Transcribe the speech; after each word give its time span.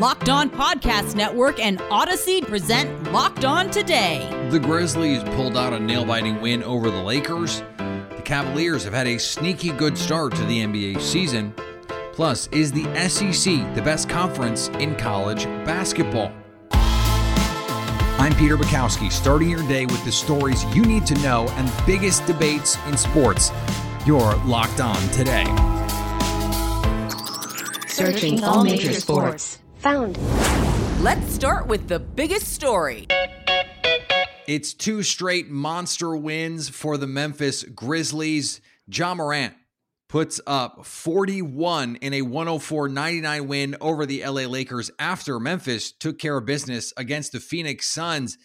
Locked 0.00 0.28
On 0.28 0.50
Podcast 0.50 1.16
Network 1.16 1.58
and 1.58 1.80
Odyssey 1.90 2.42
present 2.42 3.12
Locked 3.12 3.46
On 3.46 3.70
Today. 3.70 4.28
The 4.50 4.58
Grizzlies 4.58 5.22
pulled 5.34 5.56
out 5.56 5.72
a 5.72 5.80
nail 5.80 6.04
biting 6.04 6.38
win 6.42 6.62
over 6.64 6.90
the 6.90 7.02
Lakers. 7.02 7.62
The 7.78 8.22
Cavaliers 8.22 8.84
have 8.84 8.92
had 8.92 9.06
a 9.06 9.18
sneaky 9.18 9.70
good 9.72 9.96
start 9.96 10.34
to 10.34 10.44
the 10.44 10.60
NBA 10.60 11.00
season. 11.00 11.54
Plus, 12.12 12.46
is 12.48 12.72
the 12.72 12.84
SEC 13.08 13.74
the 13.74 13.80
best 13.80 14.06
conference 14.06 14.68
in 14.68 14.96
college 14.96 15.44
basketball? 15.64 16.30
I'm 16.72 18.34
Peter 18.36 18.58
Bukowski, 18.58 19.10
starting 19.10 19.48
your 19.48 19.66
day 19.66 19.86
with 19.86 20.04
the 20.04 20.12
stories 20.12 20.62
you 20.74 20.84
need 20.84 21.06
to 21.06 21.14
know 21.22 21.48
and 21.56 21.72
biggest 21.86 22.26
debates 22.26 22.76
in 22.86 22.98
sports. 22.98 23.50
You're 24.04 24.34
locked 24.44 24.80
on 24.80 24.96
today. 25.08 25.44
Searching 27.88 28.44
all 28.44 28.62
major 28.62 28.92
sports. 28.92 29.58
Found. 29.86 30.18
Let's 31.00 31.32
start 31.32 31.68
with 31.68 31.86
the 31.86 32.00
biggest 32.00 32.48
story. 32.48 33.06
It's 34.48 34.74
two 34.74 35.04
straight 35.04 35.48
monster 35.48 36.16
wins 36.16 36.68
for 36.68 36.96
the 36.96 37.06
Memphis 37.06 37.62
Grizzlies. 37.62 38.60
Ja 38.88 39.14
Morant 39.14 39.54
puts 40.08 40.40
up 40.44 40.84
41 40.84 41.98
in 42.00 42.14
a 42.14 42.22
104 42.22 42.88
99 42.88 43.46
win 43.46 43.76
over 43.80 44.06
the 44.06 44.24
LA 44.26 44.46
Lakers 44.48 44.90
after 44.98 45.38
Memphis 45.38 45.92
took 45.92 46.18
care 46.18 46.36
of 46.36 46.46
business 46.46 46.92
against 46.96 47.30
the 47.30 47.38
Phoenix 47.38 47.86
Suns. 47.86 48.38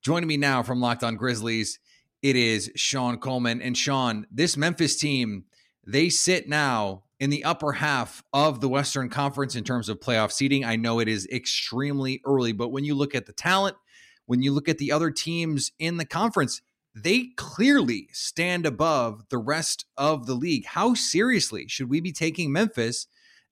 Joining 0.00 0.28
me 0.28 0.36
now 0.36 0.62
from 0.62 0.80
Locked 0.80 1.02
On 1.02 1.16
Grizzlies, 1.16 1.80
it 2.22 2.36
is 2.36 2.70
Sean 2.76 3.18
Coleman. 3.18 3.60
And 3.60 3.76
Sean, 3.76 4.28
this 4.30 4.56
Memphis 4.56 4.94
team, 4.96 5.46
they 5.84 6.08
sit 6.08 6.48
now 6.48 7.03
in 7.20 7.30
the 7.30 7.44
upper 7.44 7.72
half 7.72 8.22
of 8.32 8.60
the 8.60 8.68
Western 8.68 9.08
Conference 9.08 9.54
in 9.54 9.64
terms 9.64 9.88
of 9.88 10.00
playoff 10.00 10.32
seeding. 10.32 10.64
I 10.64 10.76
know 10.76 10.98
it 10.98 11.08
is 11.08 11.26
extremely 11.32 12.20
early, 12.26 12.52
but 12.52 12.68
when 12.68 12.84
you 12.84 12.94
look 12.94 13.14
at 13.14 13.26
the 13.26 13.32
talent, 13.32 13.76
when 14.26 14.42
you 14.42 14.52
look 14.52 14.68
at 14.68 14.78
the 14.78 14.92
other 14.92 15.10
teams 15.10 15.72
in 15.78 15.96
the 15.96 16.04
conference, 16.04 16.62
they 16.94 17.30
clearly 17.36 18.08
stand 18.12 18.66
above 18.66 19.28
the 19.28 19.38
rest 19.38 19.84
of 19.96 20.26
the 20.26 20.34
league. 20.34 20.64
How 20.66 20.94
seriously 20.94 21.66
should 21.68 21.90
we 21.90 22.00
be 22.00 22.12
taking 22.12 22.52
Memphis 22.52 23.06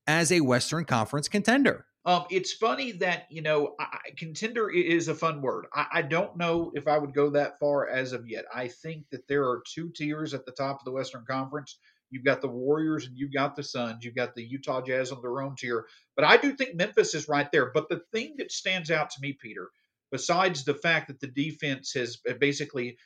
as 0.07 0.31
a 0.31 0.41
Western 0.41 0.85
Conference 0.85 1.29
contender? 1.29 1.87
Um, 2.05 2.25
it's 2.31 2.53
funny 2.53 2.93
that 2.93 3.27
you 3.31 3.43
know 3.43 3.77
I, 3.79 3.97
contender 4.17 4.69
is 4.69 5.07
a 5.07 5.15
fun 5.15 5.41
word. 5.41 5.67
I, 5.73 5.87
I, 5.93 6.03
don't 6.03 6.37
know 6.37 6.73
if 6.75 6.89
I 6.89 6.99
would 6.99 7.15
go 7.15 7.31
that 7.31 7.61
far 7.61 7.89
as 7.89 8.13
of 8.13 8.29
yet. 8.29 8.45
I 8.53 8.67
think 8.67 9.05
that 9.11 9.29
there 9.29 9.45
are 9.45 9.63
two 9.65 9.89
tiers 9.91 10.35
at 10.35 10.45
the 10.45 10.51
top 10.51 10.81
of 10.81 10.85
the 10.85 10.91
Western 10.91 11.25
Conference. 11.25 11.79
You've 12.13 12.25
got 12.25 12.43
the 12.43 12.49
Warriors 12.49 13.07
and 13.07 13.17
you've 13.17 13.33
got 13.33 13.57
the 13.57 13.63
Suns. 13.63 14.05
You've 14.05 14.15
got 14.15 14.35
the 14.35 14.45
Utah 14.45 14.83
Jazz 14.83 15.11
on 15.11 15.23
their 15.23 15.41
own 15.41 15.57
tier. 15.57 15.87
But 16.15 16.27
I 16.27 16.37
do 16.37 16.53
think 16.53 16.77
Memphis 16.77 17.15
is 17.15 17.27
right 17.29 17.51
there. 17.51 17.71
But 17.73 17.89
the 17.89 18.03
thing 18.13 18.35
that 18.39 18.53
stands 18.53 18.91
out 18.91 19.11
to 19.11 19.21
me, 19.21 19.33
Peter, 19.33 19.71
besides 20.11 20.65
the 20.65 20.75
fact 20.75 21.09
that 21.09 21.21
the 21.21 21.27
defense 21.27 21.95
has 21.95 22.19
uh, 22.29 22.35
basically 22.35 22.99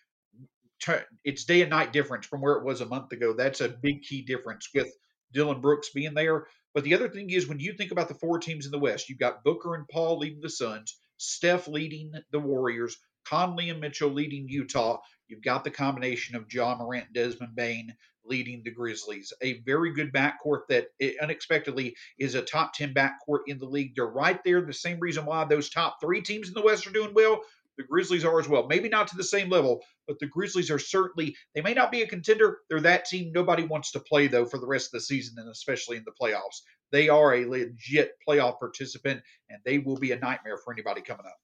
it's 1.24 1.44
day 1.44 1.62
and 1.62 1.70
night 1.70 1.92
difference 1.92 2.26
from 2.26 2.42
where 2.42 2.56
it 2.56 2.64
was 2.64 2.80
a 2.80 2.86
month 2.86 3.12
ago. 3.12 3.32
That's 3.32 3.60
a 3.60 3.68
big 3.68 4.02
key 4.02 4.22
difference 4.22 4.68
with 4.74 4.88
Dillon 5.32 5.60
Brooks 5.60 5.90
being 5.90 6.14
there. 6.14 6.46
But 6.74 6.84
the 6.84 6.94
other 6.94 7.08
thing 7.08 7.30
is 7.30 7.48
when 7.48 7.60
you 7.60 7.72
think 7.72 7.92
about 7.92 8.08
the 8.08 8.14
four 8.14 8.38
teams 8.38 8.66
in 8.66 8.72
the 8.72 8.78
West, 8.78 9.08
you've 9.08 9.18
got 9.18 9.44
Booker 9.44 9.74
and 9.74 9.88
Paul 9.88 10.18
leading 10.18 10.42
the 10.42 10.50
Suns, 10.50 10.98
Steph 11.16 11.68
leading 11.68 12.12
the 12.30 12.40
Warriors, 12.40 12.98
Conley 13.24 13.70
and 13.70 13.80
Mitchell 13.80 14.10
leading 14.10 14.48
Utah. 14.48 14.98
You've 15.28 15.42
got 15.42 15.64
the 15.64 15.70
combination 15.70 16.36
of 16.36 16.52
Ja 16.52 16.76
Morant, 16.76 17.12
Desmond 17.12 17.56
Bane 17.56 17.94
leading 18.26 18.62
the 18.62 18.70
Grizzlies. 18.70 19.32
A 19.42 19.60
very 19.60 19.92
good 19.92 20.12
backcourt 20.12 20.62
that 20.68 20.88
eh, 21.00 21.12
unexpectedly 21.20 21.96
is 22.18 22.34
a 22.34 22.42
top 22.42 22.72
10 22.74 22.94
backcourt 22.94 23.40
in 23.46 23.58
the 23.58 23.66
league. 23.66 23.94
They're 23.94 24.06
right 24.06 24.42
there. 24.44 24.60
The 24.60 24.72
same 24.72 25.00
reason 25.00 25.24
why 25.24 25.44
those 25.44 25.70
top 25.70 25.98
three 26.00 26.22
teams 26.22 26.48
in 26.48 26.54
the 26.54 26.62
West 26.62 26.86
are 26.86 26.92
doing 26.92 27.14
well 27.14 27.40
the 27.76 27.84
Grizzlies 27.84 28.24
are 28.24 28.40
as 28.40 28.48
well. 28.48 28.66
Maybe 28.66 28.88
not 28.88 29.08
to 29.08 29.16
the 29.16 29.24
same 29.24 29.50
level, 29.50 29.82
but 30.06 30.18
the 30.18 30.26
Grizzlies 30.26 30.70
are 30.70 30.78
certainly, 30.78 31.36
they 31.54 31.60
may 31.60 31.74
not 31.74 31.90
be 31.90 32.02
a 32.02 32.06
contender. 32.06 32.58
They're 32.68 32.80
that 32.80 33.04
team 33.04 33.32
nobody 33.32 33.64
wants 33.64 33.92
to 33.92 34.00
play, 34.00 34.26
though, 34.26 34.46
for 34.46 34.58
the 34.58 34.66
rest 34.66 34.88
of 34.88 34.92
the 34.92 35.00
season 35.00 35.38
and 35.38 35.48
especially 35.50 35.96
in 35.96 36.04
the 36.04 36.12
playoffs. 36.20 36.62
They 36.90 37.08
are 37.08 37.34
a 37.34 37.46
legit 37.46 38.12
playoff 38.26 38.58
participant, 38.58 39.22
and 39.50 39.60
they 39.64 39.78
will 39.78 39.96
be 39.96 40.12
a 40.12 40.18
nightmare 40.18 40.58
for 40.58 40.72
anybody 40.72 41.02
coming 41.02 41.26
up. 41.26 41.36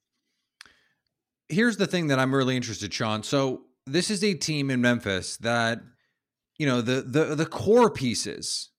Here's 1.49 1.76
the 1.76 1.87
thing 1.87 2.06
that 2.06 2.19
I'm 2.19 2.34
really 2.34 2.56
interested, 2.56 2.94
Sean. 2.94 3.22
So, 3.22 3.62
this 3.84 4.10
is 4.10 4.22
a 4.22 4.34
team 4.34 4.70
in 4.70 4.81
Memphis 4.81 5.37
that, 5.38 5.81
you 6.62 6.68
know, 6.68 6.80
the 6.80 7.02
the 7.02 7.34
the 7.34 7.44
core 7.44 7.90
pieces, 7.90 8.70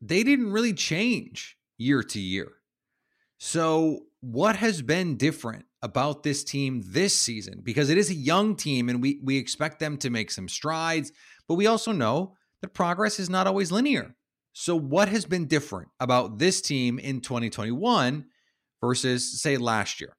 they 0.00 0.22
didn't 0.22 0.52
really 0.52 0.72
change 0.72 1.56
year 1.76 2.04
to 2.04 2.20
year. 2.20 2.52
So, 3.38 4.02
what 4.20 4.54
has 4.54 4.80
been 4.80 5.16
different 5.16 5.64
about 5.82 6.22
this 6.22 6.44
team 6.44 6.84
this 6.86 7.20
season 7.20 7.62
because 7.64 7.90
it 7.90 7.98
is 7.98 8.10
a 8.10 8.14
young 8.14 8.54
team 8.54 8.88
and 8.88 9.02
we 9.02 9.18
we 9.24 9.38
expect 9.38 9.80
them 9.80 9.96
to 9.96 10.08
make 10.08 10.30
some 10.30 10.48
strides, 10.48 11.10
but 11.48 11.56
we 11.56 11.66
also 11.66 11.90
know 11.90 12.36
that 12.62 12.74
progress 12.74 13.18
is 13.18 13.28
not 13.28 13.48
always 13.48 13.72
linear. 13.72 14.14
So 14.52 14.76
what 14.76 15.08
has 15.08 15.24
been 15.24 15.48
different 15.48 15.88
about 15.98 16.38
this 16.38 16.60
team 16.60 17.00
in 17.00 17.22
2021 17.22 18.24
versus 18.80 19.42
say 19.42 19.56
last 19.56 20.00
year? 20.00 20.16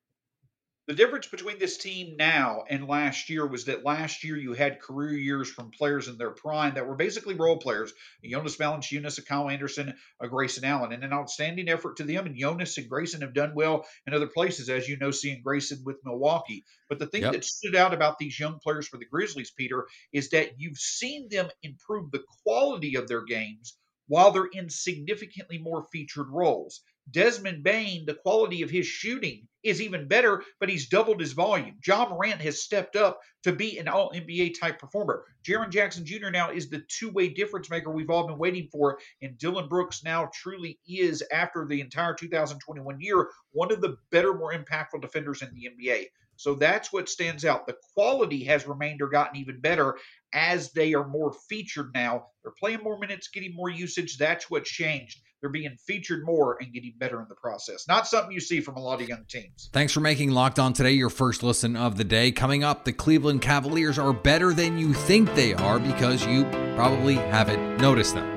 The 0.88 0.96
difference 0.96 1.28
between 1.28 1.60
this 1.60 1.78
team 1.78 2.16
now 2.16 2.64
and 2.70 2.88
last 2.88 3.30
year 3.30 3.46
was 3.46 3.66
that 3.66 3.84
last 3.84 4.24
year 4.24 4.38
you 4.38 4.54
had 4.54 4.80
career 4.80 5.12
years 5.12 5.52
from 5.52 5.70
players 5.70 6.08
in 6.08 6.18
their 6.18 6.32
prime 6.32 6.76
that 6.76 6.88
were 6.88 6.96
basically 6.96 7.36
role 7.36 7.58
players. 7.58 7.92
Jonas 8.24 8.56
Valanciunas, 8.56 9.18
a 9.18 9.22
Kyle 9.22 9.50
Anderson, 9.50 9.96
a 10.22 10.30
Grayson 10.30 10.64
Allen, 10.64 10.94
and 10.94 11.04
an 11.04 11.12
outstanding 11.12 11.68
effort 11.68 11.98
to 11.98 12.06
them. 12.06 12.26
And 12.26 12.38
Jonas 12.38 12.78
and 12.78 12.90
Grayson 12.90 13.20
have 13.20 13.34
done 13.34 13.54
well 13.54 13.86
in 14.06 14.14
other 14.14 14.28
places, 14.28 14.70
as 14.70 14.88
you 14.88 14.96
know, 14.96 15.12
seeing 15.12 15.42
Grayson 15.42 15.84
with 15.84 16.00
Milwaukee. 16.06 16.64
But 16.88 17.00
the 17.00 17.08
thing 17.08 17.24
yep. 17.24 17.34
that 17.34 17.44
stood 17.44 17.76
out 17.76 17.94
about 17.94 18.18
these 18.18 18.40
young 18.40 18.60
players 18.60 18.88
for 18.88 18.96
the 18.96 19.06
Grizzlies, 19.06 19.52
Peter, 19.52 19.88
is 20.14 20.30
that 20.30 20.58
you've 20.58 20.78
seen 20.78 21.28
them 21.28 21.50
improve 21.64 22.12
the 22.12 22.24
quality 22.44 22.96
of 22.96 23.10
their 23.10 23.26
games 23.26 23.78
while 24.08 24.32
they're 24.32 24.46
in 24.46 24.70
significantly 24.70 25.58
more 25.58 25.86
featured 25.92 26.30
roles. 26.30 26.82
Desmond 27.10 27.64
Bane, 27.64 28.06
the 28.06 28.16
quality 28.16 28.62
of 28.62 28.70
his 28.70 28.86
shooting 28.86 29.48
is 29.64 29.82
even 29.82 30.08
better, 30.08 30.44
but 30.60 30.70
he's 30.70 30.88
doubled 30.88 31.20
his 31.20 31.34
volume. 31.34 31.78
Ja 31.86 32.08
Morant 32.10 32.42
has 32.42 32.62
stepped 32.62 32.96
up 32.96 33.20
to 33.44 33.52
be 33.52 33.78
an 33.78 33.88
all 33.88 34.12
NBA 34.12 34.60
type 34.60 34.80
performer. 34.80 35.24
Jaren 35.44 35.70
Jackson 35.70 36.06
Jr. 36.06 36.30
now 36.30 36.52
is 36.52 36.70
the 36.70 36.84
two 36.88 37.10
way 37.12 37.30
difference 37.30 37.70
maker 37.70 37.92
we've 37.92 38.10
all 38.10 38.28
been 38.28 38.38
waiting 38.38 38.68
for. 38.72 39.00
And 39.22 39.38
Dillon 39.38 39.68
Brooks 39.68 40.04
now 40.04 40.30
truly 40.34 40.80
is, 40.88 41.24
after 41.32 41.66
the 41.66 41.82
entire 41.82 42.14
2021 42.14 43.00
year, 43.02 43.30
one 43.52 43.72
of 43.72 43.82
the 43.82 43.98
better, 44.12 44.34
more 44.34 44.54
impactful 44.54 45.02
defenders 45.02 45.42
in 45.42 45.50
the 45.54 45.70
NBA. 45.70 46.08
So 46.38 46.54
that's 46.54 46.94
what 46.94 47.10
stands 47.10 47.46
out. 47.46 47.66
The 47.66 47.78
quality 47.94 48.44
has 48.44 48.68
remained 48.68 49.02
or 49.02 49.08
gotten 49.08 49.38
even 49.38 49.60
better 49.60 49.98
as 50.34 50.72
they 50.72 50.94
are 50.94 51.08
more 51.08 51.34
featured 51.50 51.92
now. 51.94 52.28
They're 52.44 52.54
playing 52.60 52.84
more 52.84 53.00
minutes, 53.00 53.30
getting 53.30 53.56
more 53.56 53.70
usage. 53.70 54.18
That's 54.18 54.50
what 54.50 54.66
changed. 54.66 55.22
They're 55.42 55.50
being 55.52 55.78
featured 55.86 56.26
more 56.26 56.58
and 56.60 56.74
getting 56.74 56.94
better 56.98 57.22
in 57.22 57.28
the 57.30 57.36
process. 57.36 57.88
Not 57.88 58.08
something 58.08 58.32
you 58.32 58.40
see 58.40 58.60
from 58.60 58.76
a 58.76 58.80
lot 58.80 59.02
of 59.02 59.08
young 59.08 59.24
teams. 59.30 59.70
Thanks 59.72 59.94
for 59.94 60.00
making 60.00 60.32
Locked 60.32 60.58
On 60.58 60.74
today 60.74 60.94
your 60.94 61.12
first 61.12 61.44
listen 61.44 61.76
of 61.76 61.98
the 61.98 62.04
day. 62.04 62.32
Coming 62.32 62.64
up, 62.64 62.86
the 62.86 62.94
Cleveland 62.94 63.42
Cavaliers 63.42 64.00
are 64.00 64.14
better 64.14 64.52
than 64.54 64.80
you 64.80 64.94
think 64.94 65.34
they 65.36 65.54
are 65.54 65.80
because 65.80 66.26
you 66.26 66.46
probably 66.76 67.16
haven't 67.16 67.78
noticed 67.78 68.16
them. 68.16 68.37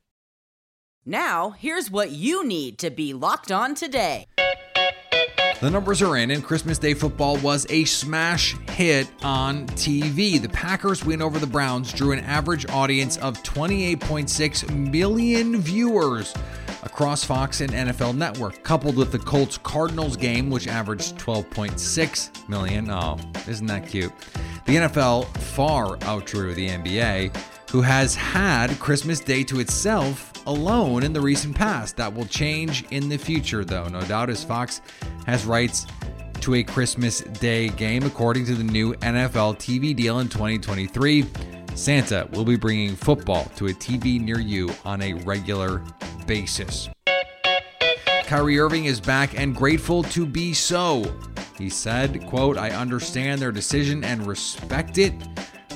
Now, 1.05 1.49
here's 1.49 1.89
what 1.89 2.11
you 2.11 2.45
need 2.45 2.77
to 2.77 2.91
be 2.91 3.11
locked 3.13 3.51
on 3.51 3.73
today. 3.73 4.27
The 5.59 5.69
numbers 5.71 5.99
are 6.03 6.15
in, 6.17 6.29
and 6.29 6.43
Christmas 6.43 6.77
Day 6.77 6.93
football 6.93 7.37
was 7.37 7.65
a 7.71 7.85
smash 7.85 8.55
hit 8.69 9.07
on 9.23 9.65
TV. 9.69 10.39
The 10.39 10.49
Packers 10.49 11.03
win 11.03 11.23
over 11.23 11.39
the 11.39 11.47
Browns 11.47 11.91
drew 11.91 12.11
an 12.11 12.19
average 12.19 12.69
audience 12.69 13.17
of 13.17 13.41
28.6 13.41 14.91
million 14.91 15.59
viewers 15.59 16.35
across 16.83 17.23
Fox 17.23 17.61
and 17.61 17.71
NFL 17.71 18.15
Network, 18.15 18.63
coupled 18.63 18.95
with 18.95 19.11
the 19.11 19.19
Colts 19.19 19.57
Cardinals 19.57 20.15
game, 20.15 20.51
which 20.51 20.67
averaged 20.67 21.17
12.6 21.17 22.47
million. 22.47 22.91
Oh, 22.91 23.17
isn't 23.47 23.67
that 23.67 23.87
cute? 23.87 24.13
The 24.65 24.75
NFL 24.75 25.25
far 25.37 25.97
outdrew 25.97 26.53
the 26.53 26.69
NBA, 26.69 27.35
who 27.71 27.81
has 27.81 28.13
had 28.13 28.77
Christmas 28.79 29.21
Day 29.21 29.45
to 29.45 29.61
itself 29.61 30.33
alone 30.45 31.03
in 31.03 31.13
the 31.13 31.21
recent 31.21 31.55
past. 31.55 31.95
That 31.95 32.13
will 32.13 32.25
change 32.25 32.83
in 32.91 33.07
the 33.07 33.17
future, 33.17 33.63
though, 33.63 33.87
no 33.87 34.01
doubt, 34.01 34.29
as 34.29 34.43
Fox 34.43 34.81
has 35.25 35.45
rights 35.45 35.87
to 36.41 36.55
a 36.55 36.63
Christmas 36.63 37.21
Day 37.21 37.69
game, 37.69 38.03
according 38.03 38.45
to 38.47 38.55
the 38.55 38.63
new 38.63 38.93
NFL 38.95 39.55
TV 39.55 39.95
deal 39.95 40.19
in 40.19 40.27
2023. 40.27 41.25
Santa 41.73 42.27
will 42.33 42.43
be 42.43 42.57
bringing 42.57 42.93
football 42.93 43.45
to 43.55 43.67
a 43.67 43.71
TV 43.71 44.19
near 44.19 44.39
you 44.39 44.69
on 44.83 45.01
a 45.01 45.13
regular 45.13 45.81
basis. 46.27 46.89
Kyrie 48.23 48.59
Irving 48.59 48.85
is 48.85 48.99
back 48.99 49.39
and 49.39 49.55
grateful 49.55 50.03
to 50.03 50.25
be 50.25 50.53
so. 50.53 51.05
He 51.57 51.69
said, 51.69 52.25
quote, 52.27 52.57
I 52.57 52.71
understand 52.71 53.39
their 53.39 53.51
decision 53.53 54.03
and 54.03 54.27
respect 54.27 54.97
it 54.97 55.13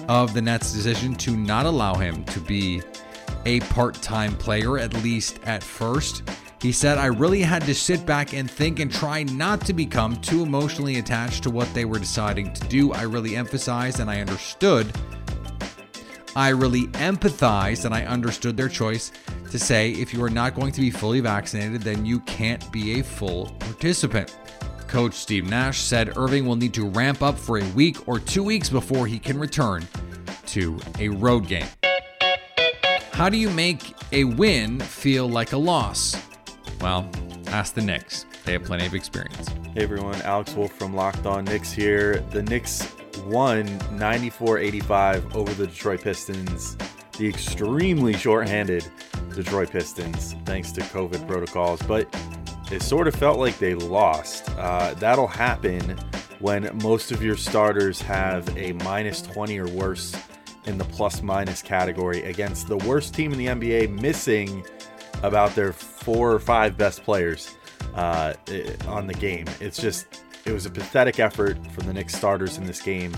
of 0.08 0.34
the 0.34 0.42
Nets' 0.42 0.74
decision 0.74 1.16
to 1.16 1.36
not 1.36 1.66
allow 1.66 1.96
him 1.96 2.24
to 2.26 2.40
be 2.40 2.82
a 3.46 3.60
part 3.62 3.96
time 4.02 4.36
player, 4.38 4.78
at 4.78 4.94
least 5.04 5.40
at 5.46 5.64
first. 5.64 6.24
He 6.62 6.72
said, 6.72 6.98
I 6.98 7.08
really 7.08 7.42
had 7.42 7.62
to 7.64 7.76
sit 7.76 8.06
back 8.06 8.34
and 8.34 8.50
think 8.50 8.80
and 8.80 8.92
try 8.92 9.24
not 9.24 9.62
to 9.66 9.74
become 9.74 10.16
too 10.18 10.42
emotionally 10.42 10.98
attached 10.98 11.44
to 11.44 11.52
what 11.52 11.72
they 11.74 11.86
were 11.86 12.00
deciding 12.00 12.54
to 12.54 12.68
do. 12.68 12.92
I 12.92 13.04
really 13.04 13.36
emphasized 13.36 14.00
and 14.00 14.10
I 14.10 14.22
understood. 14.22 14.92
I 16.36 16.50
really 16.50 16.88
empathized 16.88 17.86
and 17.86 17.94
I 17.94 18.06
understood 18.06 18.58
their 18.58 18.68
choice 18.68 19.12
to 19.52 19.60
say 19.60 19.92
if 19.92 20.14
you 20.14 20.24
are 20.24 20.30
not 20.30 20.56
going 20.56 20.72
to 20.72 20.82
be 20.82 20.90
fully 20.90 21.20
vaccinated, 21.20 21.82
then 21.82 22.06
you 22.06 22.20
can't 22.22 22.72
be 22.72 23.00
a 23.00 23.04
full 23.04 23.52
participant. 23.60 24.36
Coach 24.96 25.16
Steve 25.16 25.50
Nash 25.50 25.82
said 25.82 26.18
Irving 26.18 26.46
will 26.46 26.56
need 26.56 26.74
to 26.76 26.88
ramp 26.88 27.22
up 27.22 27.38
for 27.38 27.58
a 27.58 27.70
week 27.72 28.08
or 28.08 28.18
two 28.18 28.42
weeks 28.42 28.70
before 28.70 29.06
he 29.06 29.20
can 29.20 29.38
return 29.38 29.86
to 30.46 30.80
a 31.00 31.10
road 31.10 31.50
game. 31.50 31.68
How 33.12 33.28
do 33.28 33.36
you 33.36 33.50
make 33.50 33.94
a 34.14 34.24
win 34.24 34.80
feel 34.80 35.28
like 35.28 35.52
a 35.52 35.58
loss? 35.58 36.16
Well, 36.80 37.10
ask 37.48 37.74
the 37.74 37.82
Knicks. 37.82 38.26
They 38.46 38.54
have 38.54 38.64
plenty 38.64 38.86
of 38.86 38.94
experience. 38.94 39.50
Hey 39.74 39.84
everyone, 39.84 40.22
Alex 40.22 40.54
Wolf 40.54 40.72
from 40.72 40.96
Locked 40.96 41.26
On 41.26 41.44
Knicks 41.44 41.74
here. 41.74 42.20
The 42.32 42.44
Knicks 42.44 42.88
won 43.26 43.66
94 43.98 44.60
85 44.60 45.36
over 45.36 45.54
the 45.56 45.68
Detroit 45.68 46.04
Pistons, 46.04 46.78
the 47.18 47.28
extremely 47.28 48.14
short-handed 48.14 48.88
Detroit 49.36 49.72
Pistons, 49.72 50.38
thanks 50.46 50.72
to 50.72 50.80
COVID 50.80 51.28
protocols. 51.28 51.82
But 51.82 52.08
it 52.72 52.82
sort 52.82 53.08
of 53.08 53.16
felt 53.16 53.38
like 53.38 53.58
they 53.58 53.76
lost. 53.76 54.50
Uh, 54.58 54.94
that'll 54.96 55.28
happen 55.28 55.98
when 56.40 56.70
most 56.82 57.12
of 57.12 57.24
your 57.24 57.38
starters 57.38 58.02
have 58.02 58.56
a 58.58 58.74
minus 58.74 59.22
20 59.22 59.60
or 59.60 59.68
worse 59.68 60.16
in 60.66 60.78
the 60.78 60.86
plus 60.86 61.22
minus 61.22 61.62
category 61.62 62.24
against 62.24 62.68
the 62.68 62.78
worst 62.78 63.14
team 63.14 63.32
in 63.32 63.38
the 63.38 63.48
NBA, 63.48 63.90
missing 64.02 64.66
about 65.24 65.56
their 65.56 65.72
four 65.72 66.32
or 66.32 66.40
five 66.40 66.78
best 66.78 67.04
players 67.04 67.56
uh, 67.94 68.34
on 68.88 69.08
the 69.08 69.14
game. 69.14 69.46
It's 69.60 69.78
just, 69.78 70.24
it 70.46 70.52
was 70.52 70.66
a 70.66 70.70
pathetic 70.70 71.20
effort 71.20 71.58
from 71.72 71.86
the 71.86 71.94
Knicks 71.94 72.16
starters 72.16 72.58
in 72.58 72.66
this 72.66 72.82
game. 72.82 73.14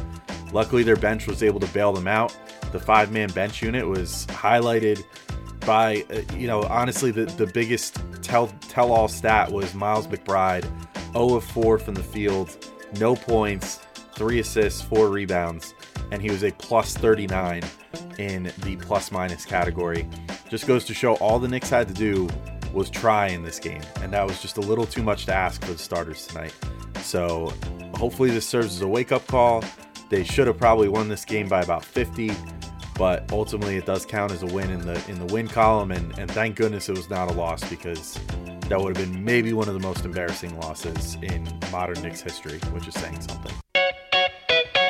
Luckily, 0.51 0.83
their 0.83 0.95
bench 0.95 1.27
was 1.27 1.43
able 1.43 1.59
to 1.59 1.67
bail 1.67 1.91
them 1.91 2.07
out. 2.07 2.35
The 2.71 2.79
five 2.79 3.11
man 3.11 3.29
bench 3.29 3.61
unit 3.61 3.85
was 3.85 4.25
highlighted 4.27 5.03
by, 5.61 6.05
uh, 6.09 6.21
you 6.35 6.47
know, 6.47 6.63
honestly, 6.63 7.11
the, 7.11 7.25
the 7.25 7.47
biggest 7.47 7.99
tell, 8.27 8.47
tell 8.67 8.91
all 8.91 9.07
stat 9.07 9.51
was 9.51 9.73
Miles 9.73 10.07
McBride 10.07 10.65
0 11.13 11.35
of 11.35 11.43
4 11.43 11.79
from 11.79 11.95
the 11.95 12.03
field, 12.03 12.69
no 12.99 13.15
points, 13.15 13.79
three 14.15 14.39
assists, 14.39 14.81
four 14.81 15.09
rebounds 15.09 15.73
and 16.11 16.21
he 16.21 16.29
was 16.29 16.43
a 16.43 16.51
plus 16.51 16.95
39 16.95 17.63
in 18.17 18.51
the 18.59 18.75
plus 18.77 19.11
minus 19.11 19.45
category. 19.45 20.07
Just 20.49 20.67
goes 20.67 20.85
to 20.85 20.93
show 20.93 21.15
all 21.15 21.39
the 21.39 21.47
Knicks 21.47 21.69
had 21.69 21.87
to 21.87 21.93
do 21.93 22.27
was 22.73 22.89
try 22.89 23.27
in 23.27 23.43
this 23.43 23.59
game, 23.59 23.81
and 24.01 24.11
that 24.13 24.25
was 24.25 24.41
just 24.41 24.57
a 24.57 24.61
little 24.61 24.85
too 24.85 25.03
much 25.03 25.25
to 25.25 25.33
ask 25.33 25.63
for 25.63 25.71
the 25.71 25.77
starters 25.77 26.27
tonight. 26.27 26.53
So 27.01 27.53
hopefully 27.95 28.29
this 28.29 28.47
serves 28.47 28.75
as 28.75 28.81
a 28.81 28.87
wake 28.87 29.11
up 29.11 29.25
call. 29.27 29.63
They 30.09 30.23
should 30.23 30.47
have 30.47 30.57
probably 30.57 30.87
won 30.87 31.09
this 31.09 31.25
game 31.25 31.47
by 31.47 31.61
about 31.61 31.83
50, 31.83 32.31
but 32.97 33.31
ultimately 33.31 33.77
it 33.77 33.85
does 33.85 34.05
count 34.05 34.31
as 34.31 34.43
a 34.43 34.47
win 34.47 34.69
in 34.69 34.81
the 34.81 35.01
in 35.09 35.19
the 35.19 35.33
win 35.33 35.47
column, 35.47 35.91
and, 35.91 36.17
and 36.17 36.29
thank 36.31 36.55
goodness 36.55 36.89
it 36.89 36.97
was 36.97 37.09
not 37.09 37.29
a 37.29 37.33
loss 37.33 37.67
because 37.69 38.19
that 38.67 38.79
would 38.79 38.97
have 38.97 39.11
been 39.11 39.23
maybe 39.23 39.53
one 39.53 39.67
of 39.67 39.73
the 39.73 39.79
most 39.79 40.03
embarrassing 40.03 40.59
losses 40.59 41.15
in 41.21 41.47
modern 41.71 42.01
Knicks 42.01 42.21
history, 42.21 42.59
which 42.71 42.87
is 42.87 42.93
saying 42.95 43.21
something. 43.21 43.53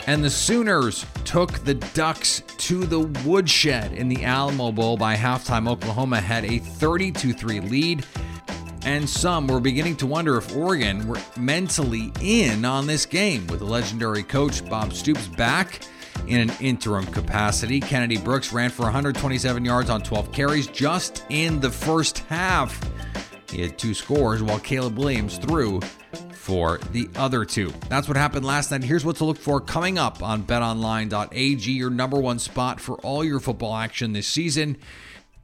And 0.07 0.23
the 0.23 0.29
Sooners 0.29 1.05
took 1.25 1.59
the 1.65 1.73
Ducks 1.73 2.41
to 2.59 2.85
the 2.85 3.01
woodshed 3.25 3.91
in 3.91 4.07
the 4.07 4.23
Alamo 4.23 4.71
Bowl 4.71 4.95
by 4.95 5.15
halftime. 5.15 5.67
Oklahoma 5.67 6.21
had 6.21 6.45
a 6.45 6.59
32 6.59 7.33
3 7.33 7.59
lead. 7.59 8.05
And 8.83 9.07
some 9.09 9.47
were 9.47 9.59
beginning 9.59 9.97
to 9.97 10.07
wonder 10.07 10.37
if 10.37 10.55
Oregon 10.55 11.09
were 11.09 11.19
mentally 11.35 12.13
in 12.21 12.63
on 12.63 12.87
this 12.87 13.05
game 13.05 13.45
with 13.47 13.59
the 13.59 13.65
legendary 13.65 14.23
coach 14.23 14.67
Bob 14.69 14.93
Stoops 14.93 15.27
back 15.27 15.81
in 16.27 16.49
an 16.49 16.51
interim 16.59 17.05
capacity. 17.05 17.79
Kennedy 17.79 18.17
Brooks 18.17 18.51
ran 18.51 18.69
for 18.69 18.83
127 18.83 19.63
yards 19.63 19.89
on 19.89 20.01
12 20.01 20.31
carries 20.31 20.67
just 20.67 21.25
in 21.29 21.59
the 21.59 21.69
first 21.69 22.19
half. 22.19 22.79
He 23.51 23.61
had 23.61 23.77
two 23.77 23.93
scores 23.93 24.43
while 24.43 24.59
Caleb 24.59 24.97
Williams 24.97 25.37
threw 25.37 25.79
for 26.33 26.77
the 26.91 27.09
other 27.15 27.43
two. 27.43 27.73
That's 27.89 28.07
what 28.07 28.17
happened 28.17 28.45
last 28.45 28.71
night. 28.71 28.83
Here's 28.83 29.03
what 29.03 29.17
to 29.17 29.25
look 29.25 29.37
for 29.37 29.59
coming 29.59 29.97
up 29.97 30.23
on 30.23 30.43
betonline.ag, 30.43 31.71
your 31.71 31.89
number 31.89 32.19
one 32.19 32.39
spot 32.39 32.79
for 32.79 32.95
all 33.01 33.23
your 33.23 33.39
football 33.39 33.75
action 33.75 34.13
this 34.13 34.27
season. 34.27 34.77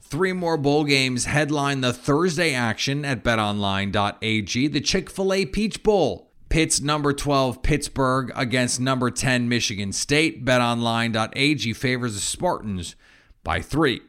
Three 0.02 0.34
more 0.34 0.58
bowl 0.58 0.84
games 0.84 1.26
headline 1.26 1.82
the 1.82 1.92
Thursday 1.92 2.54
action 2.54 3.04
at 3.04 3.24
betonline.ag. 3.24 4.68
The 4.68 4.82
Chick 4.82 5.10
fil 5.10 5.34
A 5.34 5.46
Peach 5.46 5.82
Bowl. 5.84 6.33
Pitt's 6.54 6.82
number 6.82 7.14
12 7.14 7.64
Pittsburgh 7.64 8.32
against 8.36 8.80
number 8.80 9.10
10 9.10 9.50
Michigan 9.50 9.92
State. 9.92 10.46
BetOnline.ag 10.46 11.74
favors 11.74 12.14
the 12.14 12.20
Spartans 12.20 12.96
by 13.44 13.60
three. 13.60 14.02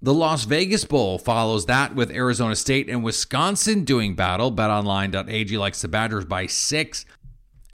The 0.00 0.14
Las 0.14 0.44
Vegas 0.44 0.86
Bowl 0.86 1.18
follows 1.18 1.66
that 1.66 1.94
with 1.94 2.10
Arizona 2.12 2.56
State 2.56 2.88
and 2.88 3.04
Wisconsin 3.04 3.84
doing 3.84 4.14
battle. 4.14 4.50
BetOnline.ag 4.50 5.58
likes 5.58 5.82
the 5.82 5.88
Badgers 5.88 6.24
by 6.24 6.46
six. 6.46 7.04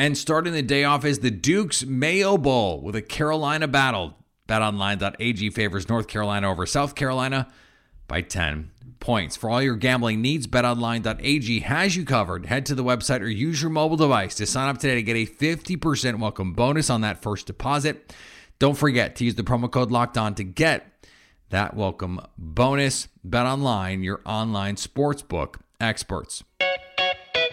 And 0.01 0.19
starting 0.19 0.53
the 0.53 0.63
day 0.63 0.83
off 0.83 1.05
is 1.05 1.21
the 1.21 1.31
Duke's 1.31 1.87
Mayo 1.87 2.37
Bowl 2.37 2.81
with 2.81 2.97
a 2.97 3.03
Carolina 3.03 3.69
battle. 3.69 4.17
BetOnline.ag 4.49 5.51
favors 5.51 5.89
North 5.89 6.09
Carolina 6.09 6.51
over 6.51 6.67
South 6.67 6.97
Carolina 6.97 7.47
by 8.09 8.21
10 8.21 8.71
points. 9.01 9.37
For 9.37 9.49
all 9.49 9.63
your 9.63 9.77
gambling 9.77 10.21
needs, 10.21 10.47
betonline.ag 10.47 11.61
has 11.61 11.97
you 11.97 12.05
covered. 12.05 12.47
Head 12.47 12.67
to 12.67 12.75
the 12.75 12.85
website 12.85 13.21
or 13.21 13.29
use 13.29 13.63
your 13.63 13.71
mobile 13.71 13.97
device 13.97 14.35
to 14.37 14.47
sign 14.47 14.69
up 14.69 14.79
today 14.79 14.97
to 14.97 15.03
get 15.03 15.17
a 15.17 15.27
50% 15.27 16.19
welcome 16.19 16.53
bonus 16.53 16.91
on 16.91 17.03
that 17.03 17.23
first 17.23 17.47
deposit. 17.47 18.13
Don't 18.59 18.77
forget 18.77 19.17
to 19.17 19.25
use 19.25 19.35
the 19.35 19.43
promo 19.43 19.71
code 19.71 19.91
locked 19.91 20.17
on 20.17 20.35
to 20.37 20.45
get 20.45 20.93
that 21.51 21.77
welcome 21.77 22.21
bonus. 22.37 23.09
Bet 23.23 23.47
online, 23.47 24.03
your 24.03 24.21
online 24.25 24.77
sportsbook 24.77 25.57
experts. 25.81 26.43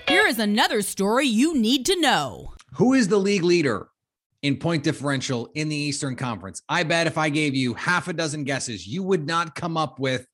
Here 0.07 0.25
is 0.25 0.39
another 0.39 0.81
story 0.81 1.27
you 1.27 1.55
need 1.55 1.85
to 1.85 1.99
know. 1.99 2.53
Who 2.75 2.93
is 2.93 3.07
the 3.07 3.17
league 3.17 3.43
leader 3.43 3.89
in 4.41 4.57
point 4.57 4.83
differential 4.83 5.51
in 5.53 5.69
the 5.69 5.75
Eastern 5.75 6.15
Conference? 6.15 6.61
I 6.67 6.83
bet 6.83 7.07
if 7.07 7.17
I 7.17 7.29
gave 7.29 7.53
you 7.55 7.73
half 7.73 8.07
a 8.07 8.13
dozen 8.13 8.43
guesses, 8.43 8.87
you 8.87 9.03
would 9.03 9.27
not 9.27 9.55
come 9.55 9.77
up 9.77 9.99
with 9.99 10.27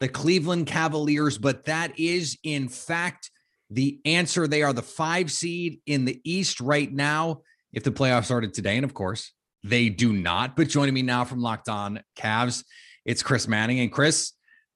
the 0.00 0.08
Cleveland 0.08 0.66
Cavaliers, 0.66 1.38
but 1.38 1.64
that 1.66 1.98
is 1.98 2.38
in 2.42 2.68
fact 2.68 3.30
the 3.70 4.00
answer. 4.04 4.46
They 4.46 4.62
are 4.62 4.72
the 4.72 4.82
five 4.82 5.30
seed 5.30 5.80
in 5.86 6.04
the 6.04 6.20
East 6.24 6.60
right 6.60 6.92
now. 6.92 7.42
If 7.72 7.82
the 7.82 7.90
playoffs 7.90 8.26
started 8.26 8.54
today, 8.54 8.76
and 8.76 8.84
of 8.84 8.94
course 8.94 9.32
they 9.62 9.88
do 9.88 10.12
not. 10.12 10.56
But 10.56 10.68
joining 10.68 10.94
me 10.94 11.02
now 11.02 11.24
from 11.24 11.40
Locked 11.40 11.68
On 11.68 12.00
Cavs 12.16 12.62
it's 13.04 13.22
Chris 13.22 13.46
Manning. 13.46 13.80
And 13.80 13.92
Chris, 13.92 14.32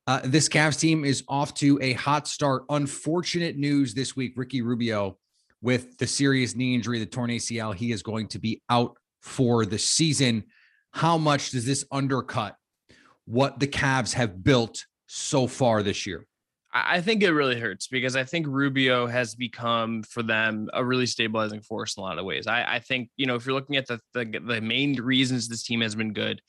uh, 0.07 0.21
this 0.25 0.49
Cavs 0.49 0.79
team 0.79 1.05
is 1.05 1.25
off 1.29 1.55
to 1.55 1.79
a 1.81 1.95
hot 1.95 2.29
start. 2.29 2.65
Unfortunate 2.69 3.57
news 3.57 3.95
this 3.95 4.15
week 4.15 4.35
Ricky 4.37 4.63
Rubio 4.63 5.19
with 5.61 5.99
the 5.99 6.07
serious 6.07 6.55
knee 6.55 6.75
injury, 6.75 6.99
the 6.99 7.07
torn 7.07 7.31
ACL. 7.31 7.75
He 7.75 7.91
is 7.91 8.03
going 8.03 8.29
to 8.29 8.39
be 8.39 8.63
out 8.71 8.97
for 9.23 9.67
the 9.67 9.79
season. 9.79 10.45
How 10.93 11.19
much 11.19 11.51
does 11.51 11.67
this 11.67 11.85
undercut 11.91 12.57
what 13.25 13.59
the 13.59 13.67
Cavs 13.67 14.15
have 14.15 14.43
built 14.43 14.87
so 15.09 15.47
far 15.49 15.83
this 15.83 16.07
year? 16.07 16.27
I 16.73 17.01
think 17.01 17.23
it 17.23 17.33
really 17.33 17.59
hurts 17.59 17.87
because 17.87 18.15
I 18.15 18.25
think 18.25 18.47
Rubio 18.47 19.07
has 19.07 19.35
become 19.35 20.03
for 20.03 20.23
them 20.23 20.69
a 20.75 20.85
really 20.85 21.07
stabilizing 21.07 21.63
force 21.63 21.97
in 21.97 22.03
a 22.03 22.05
lot 22.05 22.19
of 22.19 22.27
ways. 22.27 22.47
I, 22.47 22.63
I 22.75 22.79
think 22.79 23.09
you 23.17 23.27
know 23.27 23.35
if 23.35 23.47
you're 23.47 23.55
looking 23.55 23.77
at 23.77 23.87
the, 23.87 24.01
the 24.13 24.39
the 24.45 24.61
main 24.61 24.95
reasons 25.01 25.49
this 25.49 25.63
team 25.63 25.81
has 25.81 25.95
been 25.95 26.13
good, 26.13 26.43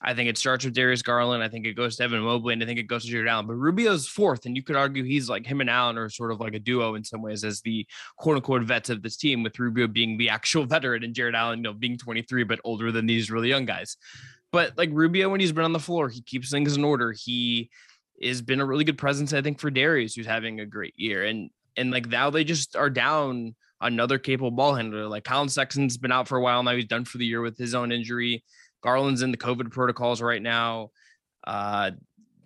I 0.00 0.14
think 0.14 0.30
it 0.30 0.38
starts 0.38 0.64
with 0.64 0.74
Darius 0.74 1.02
Garland. 1.02 1.42
I 1.42 1.48
think 1.48 1.66
it 1.66 1.74
goes 1.74 1.96
to 1.96 2.04
Evan 2.04 2.20
Mobley, 2.20 2.54
and 2.54 2.62
I 2.62 2.66
think 2.66 2.78
it 2.78 2.84
goes 2.84 3.04
to 3.04 3.10
Jarrett 3.10 3.28
Allen. 3.28 3.46
But 3.46 3.54
Rubio's 3.54 4.08
fourth, 4.08 4.46
and 4.46 4.56
you 4.56 4.62
could 4.62 4.76
argue 4.76 5.04
he's 5.04 5.28
like 5.28 5.46
him 5.46 5.60
and 5.60 5.68
Allen 5.68 5.98
are 5.98 6.08
sort 6.08 6.32
of 6.32 6.40
like 6.40 6.54
a 6.54 6.58
duo 6.58 6.94
in 6.94 7.04
some 7.04 7.20
ways 7.20 7.44
as 7.44 7.60
the 7.60 7.86
quote 8.16 8.36
unquote 8.36 8.62
vets 8.62 8.88
of 8.88 9.02
this 9.02 9.18
team, 9.18 9.42
with 9.42 9.58
Rubio 9.58 9.86
being 9.86 10.16
the 10.16 10.30
actual 10.30 10.64
veteran 10.66 11.04
and 11.04 11.14
Jarrett 11.14 11.34
Allen, 11.34 11.58
you 11.58 11.64
know, 11.64 11.74
being 11.74 11.98
23 11.98 12.44
but 12.44 12.60
older 12.64 12.90
than 12.90 13.06
these 13.06 13.30
really 13.30 13.48
young 13.50 13.66
guys. 13.66 13.96
But 14.50 14.78
like 14.78 14.90
Rubio, 14.92 15.28
when 15.28 15.40
he's 15.40 15.52
been 15.52 15.64
on 15.64 15.72
the 15.72 15.78
floor, 15.78 16.08
he 16.08 16.22
keeps 16.22 16.50
things 16.50 16.74
in 16.74 16.84
order. 16.84 17.12
He 17.12 17.68
has 18.22 18.42
been 18.42 18.60
a 18.60 18.66
really 18.66 18.84
good 18.84 18.98
presence, 18.98 19.32
I 19.32 19.42
think, 19.42 19.60
for 19.60 19.70
Darius, 19.70 20.14
who's 20.14 20.26
having 20.26 20.60
a 20.60 20.66
great 20.66 20.94
year. 20.96 21.24
And 21.24 21.50
and 21.76 21.90
like 21.90 22.06
now 22.06 22.30
they 22.30 22.44
just 22.44 22.76
are 22.76 22.90
down 22.90 23.54
another 23.80 24.18
capable 24.18 24.50
ball 24.50 24.74
handler. 24.74 25.06
Like 25.06 25.24
Collin 25.24 25.48
Sexton's 25.48 25.96
been 25.96 26.12
out 26.12 26.28
for 26.28 26.36
a 26.36 26.42
while 26.42 26.62
now. 26.62 26.74
He's 26.74 26.86
done 26.86 27.04
for 27.04 27.18
the 27.18 27.26
year 27.26 27.40
with 27.40 27.56
his 27.56 27.74
own 27.74 27.92
injury. 27.92 28.44
Garland's 28.82 29.22
in 29.22 29.30
the 29.30 29.36
COVID 29.36 29.70
protocols 29.70 30.20
right 30.20 30.42
now. 30.42 30.90
Uh, 31.46 31.92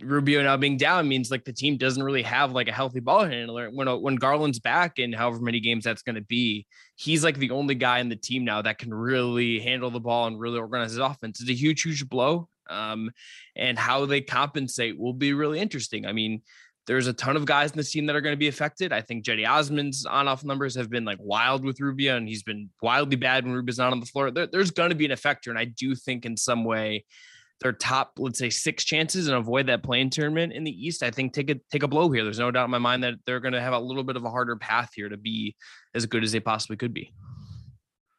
Rubio 0.01 0.43
now 0.43 0.57
being 0.57 0.77
down 0.77 1.09
means 1.09 1.31
like 1.31 1.45
the 1.45 1.53
team 1.53 1.77
doesn't 1.77 2.03
really 2.03 2.23
have 2.23 2.53
like 2.53 2.69
a 2.69 2.73
healthy 2.73 3.01
ball 3.01 3.25
handler. 3.25 3.71
When 3.71 3.89
uh, 3.89 3.97
when 3.97 4.17
Garland's 4.17 4.59
back 4.59 4.99
in 4.99 5.13
however 5.13 5.41
many 5.41 5.61
games 5.61 5.85
that's 5.85 6.03
going 6.03 6.17
to 6.17 6.23
be, 6.23 6.67
he's 6.97 7.23
like 7.25 7.39
the 7.39 7.51
only 7.51 7.75
guy 7.75 7.99
in 7.99 8.09
the 8.09 8.17
team 8.17 8.45
now 8.45 8.63
that 8.63 8.79
can 8.79 8.93
really 8.93 9.61
handle 9.61 9.91
the 9.91 10.01
ball 10.01 10.27
and 10.27 10.39
really 10.39 10.59
organize 10.59 10.91
his 10.91 10.99
offense. 10.99 11.41
It's 11.41 11.51
a 11.51 11.55
huge, 11.55 11.83
huge 11.83 12.09
blow. 12.09 12.49
Um, 12.71 13.11
and 13.57 13.79
how 13.79 14.07
they 14.07 14.21
compensate 14.21 14.99
will 14.99 15.13
be 15.13 15.33
really 15.33 15.59
interesting. 15.59 16.07
I 16.07 16.13
mean, 16.13 16.43
there's 16.87 17.07
a 17.07 17.13
ton 17.13 17.37
of 17.37 17.45
guys 17.45 17.71
in 17.71 17.77
this 17.77 17.93
team 17.93 18.07
that 18.07 18.17
are 18.17 18.21
going 18.21 18.33
to 18.33 18.39
be 18.39 18.49
affected. 18.49 18.93
I 18.93 19.03
think 19.03 19.25
Cedi 19.25 19.49
Osman's 19.49 20.05
on-off 20.05 20.45
numbers 20.45 20.75
have 20.77 20.91
been 20.91 21.05
like 21.05 21.19
wild 21.21 21.65
with 21.65 21.81
Rubio, 21.81 22.17
and 22.17 22.27
he's 22.27 22.43
been 22.43 22.71
wildly 22.83 23.17
bad 23.17 23.45
when 23.45 23.55
Rubio's 23.55 23.79
not 23.79 23.93
on 23.93 24.01
the 24.01 24.07
floor. 24.07 24.31
There, 24.31 24.47
there's 24.47 24.71
going 24.71 24.91
to 24.91 24.97
be 24.97 25.05
an 25.05 25.13
effector, 25.13 25.49
and 25.49 25.59
I 25.59 25.67
do 25.67 25.95
think 25.95 26.25
in 26.25 26.37
some 26.37 26.65
way 26.65 27.05
their 27.61 27.73
top, 27.73 28.15
let's 28.19 28.41
say, 28.41 28.51
six 28.51 28.83
chances 28.85 29.29
and 29.29 29.37
avoid 29.37 29.69
that 29.69 29.85
play-in 29.85 30.11
tournament 30.11 30.53
in 30.53 30.65
the 30.65 30.73
East. 30.73 31.05
I 31.05 31.13
think 31.13 31.33
take 31.33 31.51
a 31.51 31.61
take 31.71 31.85
a 31.85 31.89
blow 31.89 32.11
here. 32.11 32.25
There's 32.25 32.41
no 32.41 32.51
doubt 32.51 32.65
in 32.65 32.71
my 32.73 32.79
mind 32.79 33.05
that 33.05 33.15
they're 33.27 33.39
going 33.39 33.55
to 33.55 33.61
have 33.61 33.73
a 33.73 33.79
little 33.79 34.03
bit 34.03 34.17
of 34.17 34.25
a 34.25 34.31
harder 34.31 34.57
path 34.57 34.91
here 34.95 35.09
to 35.09 35.17
be 35.17 35.55
as 35.95 36.07
good 36.07 36.25
as 36.25 36.33
they 36.33 36.41
possibly 36.41 36.77
could 36.77 36.93
be. 36.93 37.15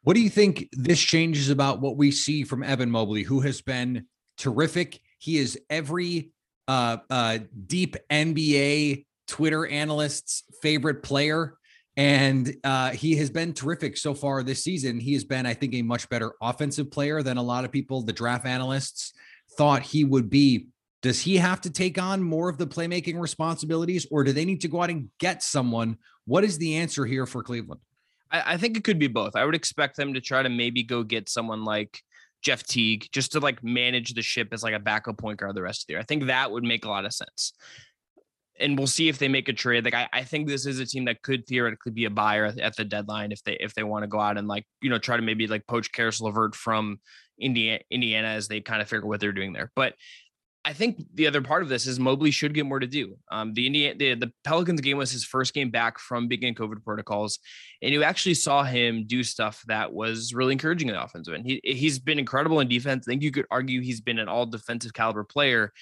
What 0.04 0.16
do 0.16 0.22
you 0.22 0.30
think 0.30 0.70
this 0.72 1.02
changes 1.02 1.50
about 1.50 1.82
what 1.82 1.98
we 1.98 2.12
see 2.12 2.44
from 2.44 2.64
Evan 2.64 2.92
Mobley, 2.92 3.24
who 3.24 3.42
has 3.42 3.62
been 3.62 4.06
terrific? 4.38 5.00
He 5.20 5.38
is 5.38 5.60
every 5.70 6.32
uh, 6.68 6.98
uh, 7.10 7.40
deep 7.68 7.96
NBA 8.10 9.06
Twitter 9.28 9.66
analyst's 9.66 10.44
favorite 10.62 11.04
player. 11.04 11.56
And 11.96 12.56
uh, 12.64 12.92
he 12.92 13.16
has 13.18 13.30
been 13.30 13.54
terrific 13.54 13.98
so 13.98 14.14
far 14.14 14.42
this 14.42 14.64
season. 14.64 15.00
He 15.00 15.14
has 15.14 15.24
been, 15.24 15.46
I 15.46 15.54
think, 15.54 15.76
a 15.76 15.82
much 15.82 16.10
better 16.10 16.34
offensive 16.42 16.90
player 16.90 17.22
than 17.22 17.38
a 17.38 17.44
lot 17.44 17.66
of 17.66 17.72
people, 17.72 18.02
the 18.02 18.14
draft 18.14 18.46
analysts, 18.46 19.14
thought 19.58 19.84
he 19.84 20.04
would 20.04 20.30
be. 20.30 20.68
Does 21.04 21.20
he 21.20 21.38
have 21.38 21.62
to 21.62 21.70
take 21.70 22.02
on 22.02 22.24
more 22.24 22.50
of 22.50 22.58
the 22.58 22.66
playmaking 22.66 23.20
responsibilities, 23.20 24.08
or 24.10 24.24
do 24.24 24.32
they 24.32 24.46
need 24.46 24.62
to 24.62 24.68
go 24.68 24.82
out 24.82 24.90
and 24.90 25.10
get 25.20 25.44
someone? 25.44 25.98
What 26.26 26.44
is 26.44 26.58
the 26.58 26.78
answer 26.78 27.06
here 27.06 27.26
for 27.26 27.44
Cleveland? 27.44 27.82
I, 28.32 28.54
I 28.54 28.58
think 28.58 28.78
it 28.78 28.84
could 28.84 29.00
be 29.00 29.08
both. 29.08 29.36
I 29.36 29.46
would 29.46 29.54
expect 29.54 29.98
them 29.98 30.14
to 30.16 30.22
try 30.22 30.42
to 30.42 30.50
maybe 30.50 30.82
go 30.82 31.04
get 31.04 31.30
someone 31.30 31.64
like 31.64 32.02
Jeff 32.44 32.64
Teague 32.64 33.08
just 33.12 33.32
to 33.32 33.40
like 33.40 33.64
manage 33.64 34.14
the 34.14 34.22
ship 34.22 34.50
as 34.52 34.64
like 34.64 34.74
a 34.74 34.80
backup 34.80 35.18
point 35.18 35.40
guard 35.40 35.56
the 35.56 35.62
rest 35.62 35.84
of 35.84 35.88
the 35.88 35.94
year. 35.94 36.00
I 36.00 36.04
think 36.04 36.26
that 36.26 36.52
would 36.52 36.64
make 36.64 36.86
a 36.86 36.90
lot 36.90 37.06
of 37.06 37.14
sense. 37.14 37.54
And 38.60 38.78
we'll 38.78 38.88
see 38.88 39.10
if 39.10 39.18
they 39.18 39.28
make 39.28 39.50
a 39.50 39.54
trade. 39.54 39.84
Like 39.84 39.96
I, 39.96 40.08
I 40.14 40.24
think 40.24 40.48
this 40.48 40.66
is 40.68 40.80
a 40.80 40.86
team 40.86 41.06
that 41.06 41.24
could 41.24 41.48
theoretically 41.48 41.92
be 41.92 42.06
a 42.06 42.10
buyer 42.10 42.54
at, 42.62 42.76
the 42.76 42.86
deadline 42.86 43.32
if 43.32 43.42
they 43.44 43.58
if 43.60 43.74
they 43.74 43.84
want 43.84 44.04
to 44.04 44.08
go 44.08 44.20
out 44.20 44.38
and 44.38 44.48
like 44.48 44.66
you 44.82 44.90
know 44.90 45.00
try 45.00 45.18
to 45.18 45.24
maybe 45.24 45.48
like 45.48 45.66
poach 45.68 45.92
Caris 45.92 46.22
LeVert 46.22 46.54
from 46.54 47.00
Indiana 47.40 47.80
Indiana 47.90 48.28
as 48.28 48.48
they 48.48 48.62
kind 48.62 48.82
of 48.82 48.88
figure 48.88 49.08
what 49.08 49.20
they're 49.20 49.32
doing 49.32 49.54
there. 49.54 49.72
But 49.76 49.96
I 50.66 50.72
think 50.72 51.04
the 51.14 51.28
other 51.28 51.42
part 51.42 51.62
of 51.62 51.68
this 51.68 51.86
is 51.86 52.00
Mobley 52.00 52.32
should 52.32 52.54
get 52.54 52.66
more 52.66 52.80
to 52.80 52.88
do. 52.88 53.18
Um, 53.30 53.54
the 53.54 53.68
Indiana, 53.68 53.96
the, 53.98 54.14
the 54.16 54.32
Pelicans 54.46 54.80
game 54.80 54.98
was 54.98 55.12
his 55.12 55.26
first 55.26 55.54
game 55.54 55.70
back 55.70 56.00
from 56.00 56.30
beginning 56.30 56.56
COVID 56.56 56.84
protocols, 56.84 57.40
and 57.82 57.92
you 57.94 58.04
actually 58.04 58.36
saw 58.36 58.64
him 58.64 59.06
do 59.06 59.24
stuff 59.24 59.62
that 59.68 59.92
was 59.92 60.34
really 60.34 60.54
encouraging 60.54 60.88
in 60.88 60.96
the 60.96 61.04
offensive 61.04 61.34
end. 61.34 61.46
He 61.46 61.60
he's 61.64 62.00
been 62.00 62.18
incredible 62.18 62.62
in 62.62 62.70
defense. 62.70 63.06
I 63.08 63.12
think 63.12 63.24
you 63.24 63.32
could 63.32 63.46
argue 63.52 63.82
he's 63.82 64.00
been 64.00 64.20
an 64.20 64.30
all 64.30 64.46
defensive 64.46 64.94
caliber 64.94 65.26
player, 65.26 65.74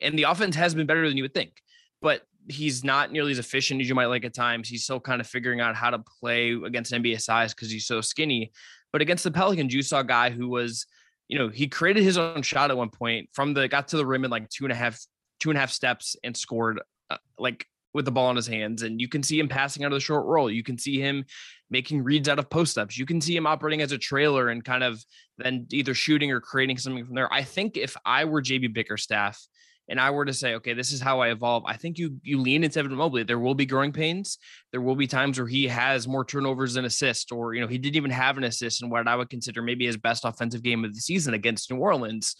and 0.00 0.16
the 0.16 0.24
offense 0.24 0.54
has 0.54 0.72
been 0.74 0.86
better 0.86 1.08
than 1.08 1.16
you 1.16 1.24
would 1.24 1.34
think. 1.34 1.60
But 2.00 2.22
he's 2.48 2.84
not 2.84 3.10
nearly 3.10 3.32
as 3.32 3.38
efficient 3.38 3.80
as 3.80 3.88
you 3.88 3.94
might 3.94 4.06
like 4.06 4.24
at 4.24 4.34
times. 4.34 4.68
He's 4.68 4.84
still 4.84 5.00
kind 5.00 5.20
of 5.20 5.26
figuring 5.26 5.60
out 5.60 5.74
how 5.74 5.90
to 5.90 5.98
play 6.20 6.52
against 6.52 6.92
NBA 6.92 7.20
size 7.20 7.54
because 7.54 7.70
he's 7.70 7.86
so 7.86 8.00
skinny. 8.00 8.52
But 8.92 9.02
against 9.02 9.24
the 9.24 9.30
Pelicans, 9.30 9.74
you 9.74 9.82
saw 9.82 10.00
a 10.00 10.04
guy 10.04 10.30
who 10.30 10.48
was 10.48 10.86
you 11.28 11.38
know, 11.38 11.48
he 11.48 11.68
created 11.68 12.02
his 12.02 12.18
own 12.18 12.42
shot 12.42 12.70
at 12.70 12.76
one 12.76 12.90
point 12.90 13.28
from 13.32 13.54
the 13.54 13.68
got 13.68 13.88
to 13.88 13.96
the 13.96 14.06
rim 14.06 14.24
in 14.24 14.30
like 14.30 14.48
two 14.48 14.64
and 14.64 14.72
a 14.72 14.76
half 14.76 14.98
two 15.40 15.50
and 15.50 15.56
a 15.56 15.60
half 15.60 15.70
steps 15.70 16.16
and 16.22 16.36
scored 16.36 16.80
uh, 17.10 17.16
like 17.38 17.66
with 17.94 18.04
the 18.04 18.12
ball 18.12 18.30
in 18.30 18.36
his 18.36 18.46
hands. 18.46 18.82
And 18.82 19.00
you 19.00 19.08
can 19.08 19.22
see 19.22 19.38
him 19.38 19.48
passing 19.48 19.84
out 19.84 19.92
of 19.92 19.96
the 19.96 20.00
short 20.00 20.24
roll. 20.26 20.50
You 20.50 20.62
can 20.62 20.78
see 20.78 21.00
him 21.00 21.24
making 21.70 22.02
reads 22.02 22.28
out 22.28 22.38
of 22.38 22.48
post 22.48 22.78
ups. 22.78 22.98
You 22.98 23.06
can 23.06 23.20
see 23.20 23.36
him 23.36 23.46
operating 23.46 23.82
as 23.82 23.92
a 23.92 23.98
trailer 23.98 24.48
and 24.48 24.64
kind 24.64 24.84
of 24.84 25.04
then 25.38 25.66
either 25.70 25.94
shooting 25.94 26.30
or 26.30 26.40
creating 26.40 26.78
something 26.78 27.04
from 27.04 27.14
there. 27.14 27.32
I 27.32 27.42
think 27.42 27.76
if 27.76 27.96
I 28.04 28.24
were 28.24 28.42
JB 28.42 28.72
Bickerstaff 28.72 29.40
and 29.88 30.00
I 30.00 30.10
were 30.10 30.24
to 30.24 30.32
say, 30.32 30.54
okay, 30.54 30.74
this 30.74 30.92
is 30.92 31.00
how 31.00 31.20
I 31.20 31.30
evolve, 31.30 31.64
I 31.66 31.76
think 31.76 31.98
you 31.98 32.16
you 32.22 32.38
lean 32.38 32.64
into 32.64 32.78
Evan 32.78 32.94
Mobley. 32.94 33.24
There 33.24 33.38
will 33.38 33.54
be 33.54 33.66
growing 33.66 33.92
pains. 33.92 34.38
There 34.70 34.80
will 34.80 34.96
be 34.96 35.06
times 35.06 35.38
where 35.38 35.48
he 35.48 35.66
has 35.68 36.08
more 36.08 36.24
turnovers 36.24 36.74
than 36.74 36.84
assists, 36.84 37.32
or 37.32 37.54
you 37.54 37.60
know, 37.60 37.66
he 37.66 37.78
didn't 37.78 37.96
even 37.96 38.10
have 38.10 38.38
an 38.38 38.44
assist 38.44 38.82
in 38.82 38.90
what 38.90 39.08
I 39.08 39.16
would 39.16 39.30
consider 39.30 39.62
maybe 39.62 39.86
his 39.86 39.96
best 39.96 40.24
offensive 40.24 40.62
game 40.62 40.84
of 40.84 40.94
the 40.94 41.00
season 41.00 41.34
against 41.34 41.70
New 41.70 41.78
Orleans. 41.78 42.36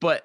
But 0.00 0.24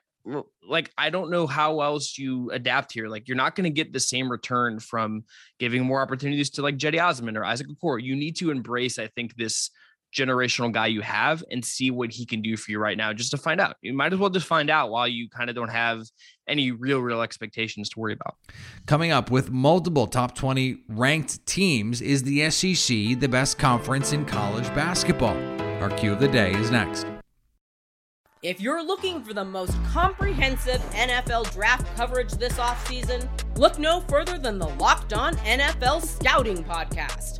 like 0.67 0.91
I 0.97 1.09
don't 1.09 1.29
know 1.29 1.47
how 1.47 1.81
else 1.81 2.17
you 2.17 2.49
adapt 2.51 2.93
here. 2.93 3.07
Like 3.07 3.27
you're 3.27 3.37
not 3.37 3.55
going 3.55 3.65
to 3.65 3.69
get 3.69 3.93
the 3.93 3.99
same 3.99 4.31
return 4.31 4.79
from 4.79 5.25
giving 5.59 5.83
more 5.83 6.01
opportunities 6.01 6.49
to 6.51 6.61
like 6.61 6.77
Cedi 6.77 7.03
Osman 7.03 7.37
or 7.37 7.43
Isaac 7.43 7.67
Okoro. 7.67 8.01
You 8.01 8.15
need 8.15 8.37
to 8.37 8.51
embrace, 8.51 8.97
I 8.99 9.07
think, 9.07 9.35
this 9.35 9.69
generational 10.13 10.71
guy 10.71 10.87
you 10.87 11.01
have 11.01 11.43
and 11.51 11.63
see 11.63 11.91
what 11.91 12.11
he 12.11 12.25
can 12.25 12.41
do 12.41 12.55
for 12.55 12.71
you 12.71 12.79
right 12.79 12.97
now 12.97 13.11
just 13.13 13.31
to 13.31 13.37
find 13.37 13.59
out. 13.59 13.75
You 13.81 13.93
might 13.93 14.13
as 14.13 14.19
well 14.19 14.29
just 14.29 14.45
find 14.45 14.69
out 14.69 14.89
while 14.89 15.07
you 15.07 15.29
kind 15.29 15.49
of 15.49 15.55
don't 15.55 15.71
have 15.71 16.03
any 16.47 16.71
real, 16.71 16.99
real 16.99 17.21
expectations 17.21 17.89
to 17.89 17.99
worry 17.99 18.13
about. 18.13 18.35
Coming 18.85 19.11
up 19.11 19.31
with 19.31 19.51
multiple 19.51 20.07
top 20.07 20.35
20 20.35 20.77
ranked 20.89 21.45
teams 21.45 22.01
is 22.01 22.23
the 22.23 22.49
SEC, 22.49 23.19
the 23.19 23.27
best 23.27 23.57
conference 23.57 24.13
in 24.13 24.25
college 24.25 24.67
basketball. 24.75 25.37
Our 25.81 25.89
cue 25.89 26.13
of 26.13 26.19
the 26.19 26.27
day 26.27 26.51
is 26.53 26.71
next. 26.71 27.05
If 28.43 28.59
you're 28.59 28.83
looking 28.83 29.23
for 29.23 29.33
the 29.33 29.45
most 29.45 29.73
comprehensive 29.85 30.81
NFL 30.91 31.53
draft 31.53 31.95
coverage 31.95 32.33
this 32.33 32.57
offseason, 32.57 33.25
look 33.57 33.79
no 33.79 34.01
further 34.01 34.37
than 34.37 34.59
the 34.59 34.67
Locked 34.67 35.13
On 35.13 35.33
NFL 35.37 36.05
Scouting 36.05 36.61
Podcast. 36.65 37.39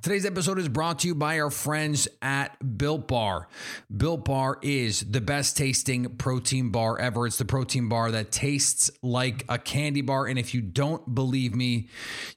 Today's 0.00 0.24
episode 0.24 0.60
is 0.60 0.68
brought 0.68 1.00
to 1.00 1.08
you 1.08 1.14
by 1.16 1.40
our 1.40 1.50
friends 1.50 2.06
at 2.20 2.78
Built 2.78 3.08
Bar. 3.08 3.48
Built 3.94 4.24
Bar 4.24 4.58
is 4.62 5.00
the 5.00 5.20
best 5.20 5.56
tasting 5.56 6.16
protein 6.18 6.70
bar 6.70 7.00
ever. 7.00 7.26
It's 7.26 7.38
the 7.38 7.44
protein 7.44 7.88
bar 7.88 8.12
that 8.12 8.30
tastes 8.30 8.92
like 9.02 9.44
a 9.48 9.58
candy 9.58 10.00
bar. 10.00 10.26
And 10.26 10.38
if 10.38 10.54
you 10.54 10.60
don't 10.60 11.14
believe 11.14 11.56
me, 11.56 11.88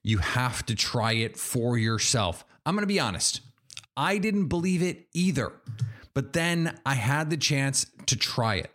you 0.02 0.18
have 0.18 0.66
to 0.66 0.76
try 0.76 1.14
it 1.14 1.38
for 1.38 1.78
yourself. 1.78 2.44
I'm 2.66 2.74
going 2.74 2.82
to 2.82 2.88
be 2.88 3.00
honest, 3.00 3.42
I 3.96 4.18
didn't 4.18 4.48
believe 4.48 4.82
it 4.82 5.08
either. 5.14 5.52
But 6.16 6.34
then 6.34 6.80
I 6.84 6.96
had 6.96 7.30
the 7.30 7.38
chance 7.38 7.86
to 8.08 8.16
try 8.16 8.56
it, 8.56 8.72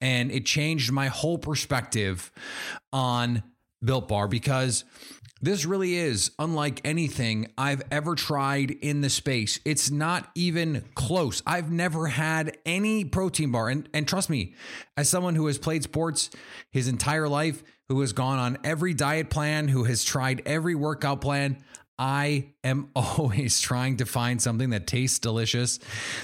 and 0.00 0.32
it 0.32 0.44
changed 0.44 0.90
my 0.90 1.06
whole 1.06 1.38
perspective 1.38 2.32
on 2.92 3.44
Built 3.84 4.08
Bar 4.08 4.26
because 4.26 4.84
this 5.42 5.64
really 5.64 5.96
is 5.96 6.30
unlike 6.38 6.80
anything 6.84 7.52
I've 7.58 7.82
ever 7.90 8.14
tried 8.14 8.70
in 8.70 9.00
the 9.00 9.10
space. 9.10 9.58
It's 9.64 9.90
not 9.90 10.30
even 10.36 10.84
close. 10.94 11.42
I've 11.44 11.70
never 11.70 12.06
had 12.06 12.56
any 12.64 13.04
protein 13.04 13.50
bar. 13.50 13.68
And, 13.68 13.88
and 13.92 14.06
trust 14.06 14.30
me, 14.30 14.54
as 14.96 15.08
someone 15.08 15.34
who 15.34 15.48
has 15.48 15.58
played 15.58 15.82
sports 15.82 16.30
his 16.70 16.86
entire 16.86 17.28
life, 17.28 17.64
who 17.88 18.00
has 18.00 18.12
gone 18.12 18.38
on 18.38 18.56
every 18.62 18.94
diet 18.94 19.30
plan, 19.30 19.68
who 19.68 19.84
has 19.84 20.04
tried 20.04 20.42
every 20.46 20.76
workout 20.76 21.20
plan. 21.20 21.62
I 21.98 22.52
am 22.64 22.88
always 22.96 23.60
trying 23.60 23.98
to 23.98 24.06
find 24.06 24.40
something 24.40 24.70
that 24.70 24.86
tastes 24.86 25.18
delicious, 25.18 25.80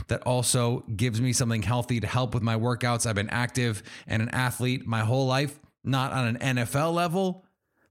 that 0.06 0.22
also 0.22 0.84
gives 0.96 1.20
me 1.20 1.32
something 1.32 1.62
healthy 1.62 2.00
to 2.00 2.06
help 2.06 2.34
with 2.34 2.42
my 2.42 2.56
workouts. 2.56 3.04
I've 3.04 3.16
been 3.16 3.30
active 3.30 3.82
and 4.06 4.22
an 4.22 4.28
athlete 4.30 4.86
my 4.86 5.00
whole 5.00 5.26
life, 5.26 5.58
not 5.84 6.12
on 6.12 6.36
an 6.36 6.56
NFL 6.56 6.94
level, 6.94 7.44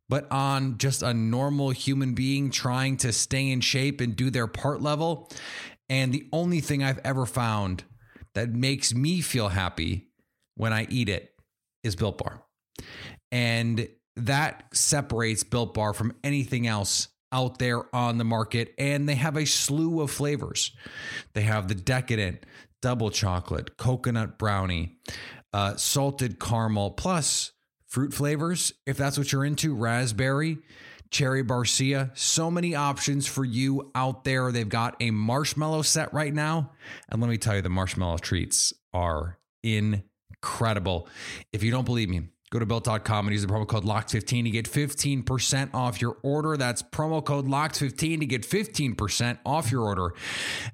but 0.10 0.32
on 0.32 0.78
just 0.78 1.04
a 1.04 1.14
normal 1.14 1.72
human 1.72 2.14
being 2.14 2.50
trying 2.50 2.98
to 2.98 3.12
stay 3.12 3.50
in 3.50 3.62
shape 3.62 4.02
and 4.02 4.16
do 4.16 4.30
their 4.30 4.48
part 4.48 4.82
level. 4.82 5.30
And 5.90 6.14
the 6.14 6.28
only 6.32 6.62
thing 6.62 6.84
I've 6.84 7.00
ever 7.04 7.26
found 7.26 7.84
that 8.34 8.50
makes 8.50 8.94
me 8.94 9.22
feel 9.22 9.50
happy 9.50 10.10
when 10.56 10.74
I 10.74 10.88
eat 10.90 11.10
it 11.10 11.34
is 11.84 11.96
Built 11.96 12.18
Bar. 12.18 12.44
And 13.32 13.88
that 14.16 14.66
separates 14.74 15.44
Built 15.44 15.74
Bar 15.74 15.94
from 15.94 16.16
anything 16.24 16.68
else 16.68 17.10
out 17.32 17.60
there 17.60 17.94
on 17.96 18.18
the 18.18 18.24
market. 18.24 18.74
And 18.78 19.08
they 19.08 19.16
have 19.16 19.36
a 19.36 19.46
slew 19.46 20.02
of 20.02 20.12
flavors. 20.12 20.72
They 21.34 21.42
have 21.42 21.68
the 21.68 21.76
decadent 21.76 22.46
double 22.82 23.10
chocolate, 23.10 23.78
coconut 23.78 24.38
brownie, 24.38 24.98
uh, 25.54 25.76
salted 25.76 26.40
caramel, 26.40 26.92
plus 26.92 27.52
fruit 27.88 28.14
flavors, 28.14 28.74
if 28.86 28.98
that's 28.98 29.18
what 29.18 29.32
you're 29.32 29.46
into, 29.46 29.74
raspberry, 29.76 30.60
cherry 31.10 31.44
barcia. 31.44 32.16
So 32.18 32.52
many 32.52 32.76
options 32.76 33.28
for 33.28 33.46
you 33.46 33.92
out 33.96 34.24
there. 34.24 34.52
They've 34.52 34.68
got 34.68 34.96
a 35.00 35.12
marshmallow 35.12 35.84
set 35.84 36.14
right 36.14 36.34
now. 36.34 36.72
And 37.10 37.22
let 37.22 37.30
me 37.30 37.38
tell 37.38 37.56
you, 37.56 37.62
the 37.62 37.70
marshmallow 37.70 38.18
treats 38.18 38.74
are 38.94 39.38
incredible. 39.64 41.08
If 41.54 41.64
you 41.64 41.72
don't 41.72 41.86
believe 41.86 42.10
me, 42.10 42.28
go 42.52 42.60
to 42.60 42.66
built.com 42.66 43.28
and 43.28 43.34
use 43.34 43.42
the 43.42 43.52
promo 43.52 43.68
code 43.68 43.84
LOCKED15 43.84 44.44
to 44.44 44.50
get 44.50 44.66
15% 44.70 45.74
off 45.74 46.02
your 46.02 46.18
order. 46.24 46.58
That's 46.58 46.84
promo 46.84 47.24
code 47.24 47.48
LOCKED15 47.48 48.20
to 48.20 48.26
get 48.26 48.42
15% 48.44 49.40
off 49.46 49.72
your 49.72 49.84
order 49.84 50.14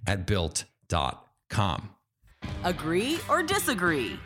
at 0.08 0.26
built.com. 0.26 1.90
Agree 2.64 3.20
or 3.30 3.42
disagree? 3.44 4.20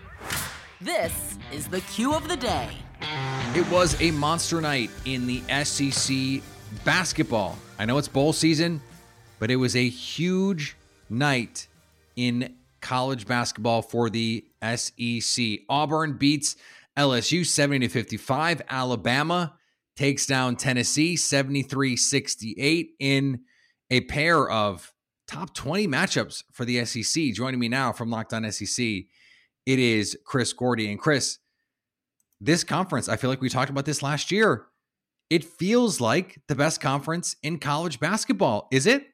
This 0.79 1.39
is 1.51 1.67
the 1.67 1.81
cue 1.81 2.13
of 2.13 2.27
the 2.27 2.37
day. 2.37 2.69
It 3.55 3.67
was 3.71 3.99
a 3.99 4.11
monster 4.11 4.61
night 4.61 4.91
in 5.05 5.25
the 5.25 5.41
SEC 5.63 6.43
basketball. 6.85 7.57
I 7.79 7.85
know 7.85 7.97
it's 7.97 8.07
bowl 8.07 8.31
season, 8.31 8.79
but 9.39 9.49
it 9.49 9.55
was 9.55 9.75
a 9.75 9.89
huge 9.89 10.77
night 11.09 11.67
in 12.15 12.55
college 12.79 13.25
basketball 13.25 13.81
for 13.81 14.11
the 14.11 14.45
SEC. 14.75 15.61
Auburn 15.67 16.13
beats 16.13 16.55
LSU 16.95 17.43
70 17.43 17.87
to 17.87 17.91
55. 17.91 18.61
Alabama 18.69 19.55
takes 19.95 20.27
down 20.27 20.55
Tennessee 20.55 21.15
73 21.15 21.95
68 21.95 22.91
in 22.99 23.39
a 23.89 24.01
pair 24.01 24.47
of 24.47 24.93
top 25.27 25.55
20 25.55 25.87
matchups 25.87 26.43
for 26.51 26.65
the 26.65 26.85
SEC. 26.85 27.33
Joining 27.33 27.59
me 27.59 27.67
now 27.67 27.91
from 27.91 28.11
Locked 28.11 28.33
On 28.35 28.51
SEC, 28.51 29.05
it 29.67 29.79
is 29.79 30.17
Chris 30.23 30.53
Gordy. 30.53 30.89
And 30.89 30.97
Chris, 30.97 31.39
this 32.39 32.63
conference, 32.63 33.09
I 33.09 33.17
feel 33.17 33.29
like 33.29 33.41
we 33.41 33.49
talked 33.49 33.69
about 33.69 33.85
this 33.85 34.01
last 34.01 34.31
year. 34.31 34.67
It 35.29 35.43
feels 35.43 35.99
like 35.99 36.39
the 36.47 36.55
best 36.55 36.79
conference 36.79 37.35
in 37.43 37.59
college 37.59 37.99
basketball. 37.99 38.69
Is 38.71 38.87
it? 38.87 39.05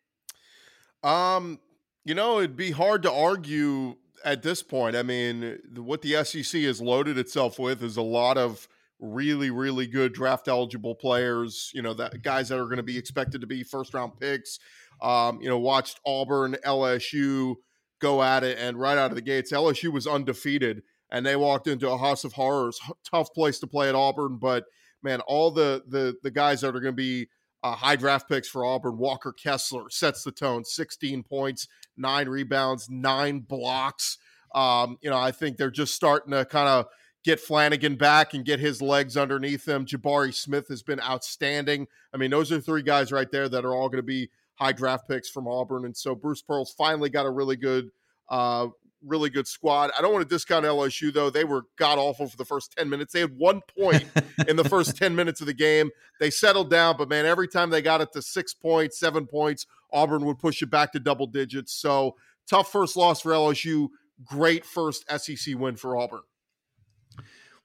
Um, 1.02 1.60
you 2.06 2.14
know, 2.14 2.38
it'd 2.38 2.56
be 2.56 2.70
hard 2.70 3.02
to 3.02 3.12
argue 3.12 3.96
at 4.24 4.44
this 4.44 4.62
point. 4.62 4.96
I 4.96 5.02
mean, 5.02 5.58
what 5.76 6.04
the 6.04 6.24
SEC 6.24 6.62
has 6.62 6.80
loaded 6.80 7.18
itself 7.18 7.58
with 7.58 7.84
is 7.84 7.98
a 7.98 8.04
lot 8.04 8.38
of 8.38 8.68
really, 9.00 9.50
really 9.50 9.88
good 9.88 10.14
draft 10.14 10.48
eligible 10.48 10.94
players. 10.94 11.72
You 11.74 11.82
know, 11.82 11.96
that 11.96 12.22
guys 12.22 12.50
that 12.50 12.60
are 12.60 12.66
going 12.66 12.78
to 12.78 12.84
be 12.84 12.98
expected 13.00 13.42
to 13.42 13.48
be 13.48 13.64
first 13.64 13.96
round 13.96 14.20
picks. 14.20 14.60
Um, 15.02 15.42
you 15.42 15.50
know, 15.50 15.58
watched 15.58 16.00
Auburn, 16.06 16.58
LSU 16.64 17.56
go 18.04 18.22
at 18.22 18.44
it, 18.44 18.58
and 18.60 18.78
right 18.78 18.98
out 18.98 19.12
of 19.12 19.16
the 19.16 19.22
gates, 19.22 19.52
LSU 19.52 19.92
was 19.92 20.06
undefeated, 20.06 20.84
and 21.10 21.26
they 21.26 21.36
walked 21.36 21.68
into 21.68 21.90
a 21.90 21.98
house 21.98 22.24
of 22.24 22.34
horrors. 22.34 22.80
Tough 23.10 23.34
place 23.34 23.60
to 23.60 23.68
play 23.68 23.88
at 23.88 23.96
Auburn, 23.96 24.38
but 24.38 24.66
man, 25.02 25.22
all 25.22 25.50
the 25.50 25.84
the 25.88 26.16
the 26.22 26.32
guys 26.32 26.62
that 26.62 26.76
are 26.76 26.82
going 26.82 26.86
to 26.86 26.92
be 26.92 27.30
uh, 27.64 27.76
high 27.76 27.96
draft 27.96 28.28
picks 28.28 28.48
for 28.48 28.66
Auburn, 28.66 28.98
Walker 28.98 29.32
Kessler 29.32 29.90
sets 29.90 30.24
the 30.24 30.32
tone, 30.32 30.66
16 30.66 31.24
points, 31.24 31.68
nine 31.96 32.28
rebounds, 32.28 32.90
nine 32.90 33.40
blocks. 33.40 34.18
Um, 34.54 34.98
you 35.02 35.10
know, 35.10 35.18
I 35.18 35.32
think 35.32 35.58
they're 35.58 35.72
just 35.72 35.96
starting 35.96 36.32
to 36.34 36.46
kind 36.46 36.68
of 36.68 36.88
get 37.24 37.40
Flanigan 37.40 37.98
back 37.98 38.34
and 38.34 38.44
get 38.44 38.60
his 38.60 38.82
legs 38.82 39.16
underneath 39.16 39.66
him. 39.66 39.86
Jabari 39.86 40.34
Smith 40.34 40.68
has 40.68 40.84
been 40.84 41.00
outstanding. 41.00 41.88
I 42.14 42.18
mean, 42.18 42.32
those 42.32 42.52
are 42.52 42.60
three 42.60 42.84
guys 42.84 43.14
right 43.14 43.32
there 43.32 43.48
that 43.48 43.64
are 43.64 43.74
all 43.74 43.88
going 43.88 43.98
to 43.98 44.04
be 44.04 44.30
high 44.64 44.72
draft 44.72 45.08
picks 45.10 45.30
from 45.30 45.48
Auburn. 45.48 45.86
And 45.86 45.96
so 45.96 46.16
Bruce 46.16 46.42
Pearl's 46.42 46.74
finally 46.78 47.10
got 47.10 47.26
a 47.26 47.30
really 47.30 47.58
good, 47.58 47.90
uh, 48.30 48.68
really 49.06 49.30
good 49.30 49.48
squad. 49.48 49.92
I 49.98 50.02
don't 50.02 50.14
want 50.14 50.28
to 50.28 50.34
discount 50.34 50.66
LSU 50.66 51.14
though; 51.14 51.30
they 51.30 51.44
were 51.44 51.64
god 51.78 51.98
awful 52.00 52.28
for 52.28 52.38
the 52.38 52.46
first 52.46 52.74
ten 52.78 52.90
minutes. 52.90 53.12
They 53.12 53.20
had 53.20 53.38
one 53.38 53.62
point 53.78 54.06
in 54.48 54.56
the 54.56 54.64
first 54.64 54.96
ten 54.96 55.16
minutes 55.16 55.42
of 55.42 55.48
the 55.48 55.54
game. 55.54 55.90
They 56.20 56.30
settled 56.30 56.70
down, 56.70 56.96
but 56.98 57.10
man, 57.10 57.26
every 57.26 57.48
time 57.48 57.70
they 57.70 57.82
got 57.82 58.02
it 58.02 58.14
to 58.14 58.22
six 58.22 58.54
points, 58.54 59.00
seven 59.00 59.28
points, 59.28 59.66
Auburn 59.92 60.26
would 60.26 60.40
push 60.40 60.62
it 60.62 60.70
back 60.70 60.94
to 60.94 61.00
double 61.00 61.28
digits. 61.28 61.74
So 61.74 62.16
tough 62.48 62.72
first 62.72 62.96
loss 62.96 63.22
for 63.22 63.32
LSU. 63.32 63.90
Great 64.24 64.66
first 64.66 65.04
SEC 65.10 65.56
win 65.58 65.76
for 65.76 65.98
Auburn. 65.98 66.22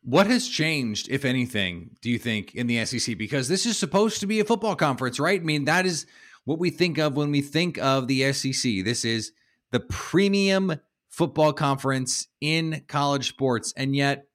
What 0.03 0.27
has 0.29 0.49
changed, 0.49 1.09
if 1.11 1.25
anything, 1.25 1.91
do 2.01 2.09
you 2.09 2.19
think, 2.19 2.55
in 2.55 2.67
the 2.67 2.85
SEC? 2.87 3.19
Because 3.19 3.49
this 3.49 3.67
is 3.67 3.77
supposed 3.77 4.21
to 4.21 4.27
be 4.27 4.41
a 4.41 4.45
football 4.45 4.75
conference, 4.75 5.21
right? 5.21 5.41
I 5.41 5.45
mean, 5.45 5.67
that 5.67 5.85
is 5.85 6.07
what 6.49 6.59
we 6.59 6.71
think 6.71 6.97
of 6.97 7.15
when 7.15 7.31
we 7.31 7.43
think 7.43 7.77
of 7.77 8.09
the 8.09 8.33
SEC. 8.33 8.83
This 8.83 9.05
is 9.05 9.33
the 9.71 9.81
premium 9.81 10.81
football 11.11 11.53
conference 11.53 12.27
in 12.41 12.85
college 12.89 13.29
sports. 13.29 13.75
And 13.77 13.95
yet, 13.95 14.29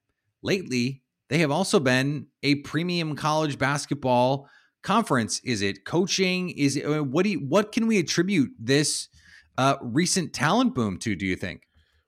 lately, 0.43 1.02
they 1.30 1.39
have 1.39 1.49
also 1.49 1.80
been 1.80 2.28
a 2.43 2.56
premium 2.58 3.15
college 3.15 3.58
basketball 3.58 4.47
conference. 4.84 5.39
Is 5.43 5.63
it 5.63 5.86
coaching? 5.86 6.52
Is 6.52 6.78
it 6.78 7.08
what 7.08 7.23
do 7.23 7.32
you, 7.32 7.39
what 7.39 7.71
can 7.71 7.88
we 7.88 7.97
attribute 7.97 8.52
this 8.60 9.10
uh, 9.58 9.78
recent 9.82 10.34
talent 10.34 10.76
boom 10.76 10.99
to? 10.99 11.15
Do 11.15 11.26
you 11.26 11.36
think? 11.36 11.63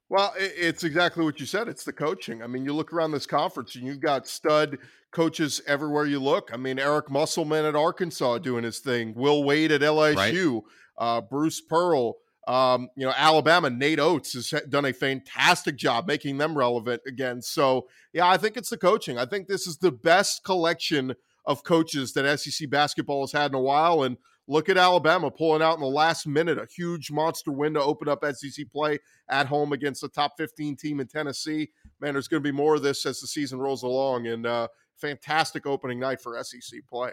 Well, 0.08 0.36
it's 0.38 0.84
exactly 0.84 1.26
what 1.26 1.40
you 1.40 1.48
said. 1.48 1.68
It's 1.68 1.84
the 1.84 1.94
coaching. 1.94 2.44
I 2.44 2.48
mean, 2.48 2.64
you 2.64 2.74
look 2.74 2.94
around 2.94 3.12
this 3.12 3.26
conference 3.26 3.76
and 3.76 3.88
you've 3.88 4.02
got 4.02 4.28
stud 4.28 4.78
coaches 5.16 5.62
everywhere 5.66 6.06
you 6.06 6.20
look. 6.20 6.52
I 6.54 6.58
mean, 6.58 6.78
Eric 6.78 7.10
Musselman 7.10 7.66
at 7.66 7.76
Arkansas 7.76 8.40
doing 8.40 8.64
his 8.64 8.80
thing, 8.80 9.16
Will 9.16 9.44
Wade 9.44 9.72
at 9.72 9.82
LSU, 9.82 10.54
right. 10.54 10.64
uh, 10.98 11.22
Bruce 11.22 11.62
Pearl, 11.62 12.18
um, 12.48 12.90
you 12.96 13.06
know, 13.06 13.14
Alabama, 13.16 13.70
Nate 13.70 14.00
Oats 14.00 14.34
has 14.34 14.54
done 14.70 14.86
a 14.86 14.94
fantastic 14.94 15.78
job 15.78 16.06
making 16.06 16.38
them 16.38 16.56
relevant 16.56 17.02
again. 17.08 17.42
So, 17.42 17.88
yeah, 18.14 18.28
I 18.28 18.38
think 18.38 18.56
it's 18.56 18.70
the 18.70 18.78
coaching. 18.78 19.18
I 19.18 19.26
think 19.26 19.48
this 19.48 19.66
is 19.66 19.78
the 19.78 19.92
best 19.92 20.44
collection 20.44 21.16
of 21.46 21.64
coaches 21.64 22.14
that 22.14 22.40
SEC 22.40 22.70
basketball 22.70 23.24
has 23.24 23.32
had 23.32 23.52
in 23.52 23.56
a 23.56 23.62
while. 23.62 24.04
And 24.04 24.18
look 24.48 24.70
at 24.70 24.78
Alabama 24.78 25.32
pulling 25.32 25.64
out 25.64 25.76
in 25.76 25.82
the 25.82 25.88
last 25.88 26.28
minute 26.28 26.60
a 26.60 26.68
huge 26.68 27.10
monster 27.10 27.52
win 27.52 27.74
to 27.74 27.82
open 27.82 28.08
up 28.08 28.24
SEC 28.36 28.70
play 28.72 29.00
at 29.30 29.48
home 29.48 29.74
against 29.74 30.02
the 30.02 30.10
top 30.10 30.34
15 30.38 30.76
team 30.76 31.00
in 31.00 31.08
Tennessee. 31.08 31.72
Man, 32.00 32.14
there's 32.14 32.28
going 32.28 32.44
to 32.44 32.48
be 32.48 32.56
more 32.56 32.76
of 32.76 32.84
this 32.84 33.06
as 33.08 33.22
the 33.22 33.28
season 33.28 33.60
rolls 33.60 33.82
along. 33.82 34.28
And 34.28 34.46
uh, 34.46 34.68
fantastic 35.00 35.66
opening 35.66 36.00
night 36.00 36.22
for 36.22 36.42
SEC 36.44 36.82
play. 36.90 37.12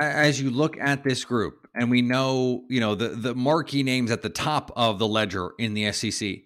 As 0.00 0.40
you 0.40 0.50
look 0.50 0.78
at 0.78 1.02
this 1.02 1.24
group 1.24 1.66
and 1.74 1.90
we 1.90 2.02
know 2.02 2.64
you 2.68 2.78
know 2.78 2.94
the 2.94 3.08
the 3.08 3.34
marquee 3.34 3.82
names 3.82 4.10
at 4.10 4.22
the 4.22 4.28
top 4.28 4.70
of 4.76 4.98
the 4.98 5.08
ledger 5.08 5.50
in 5.58 5.74
the 5.74 5.90
SEC 5.90 6.36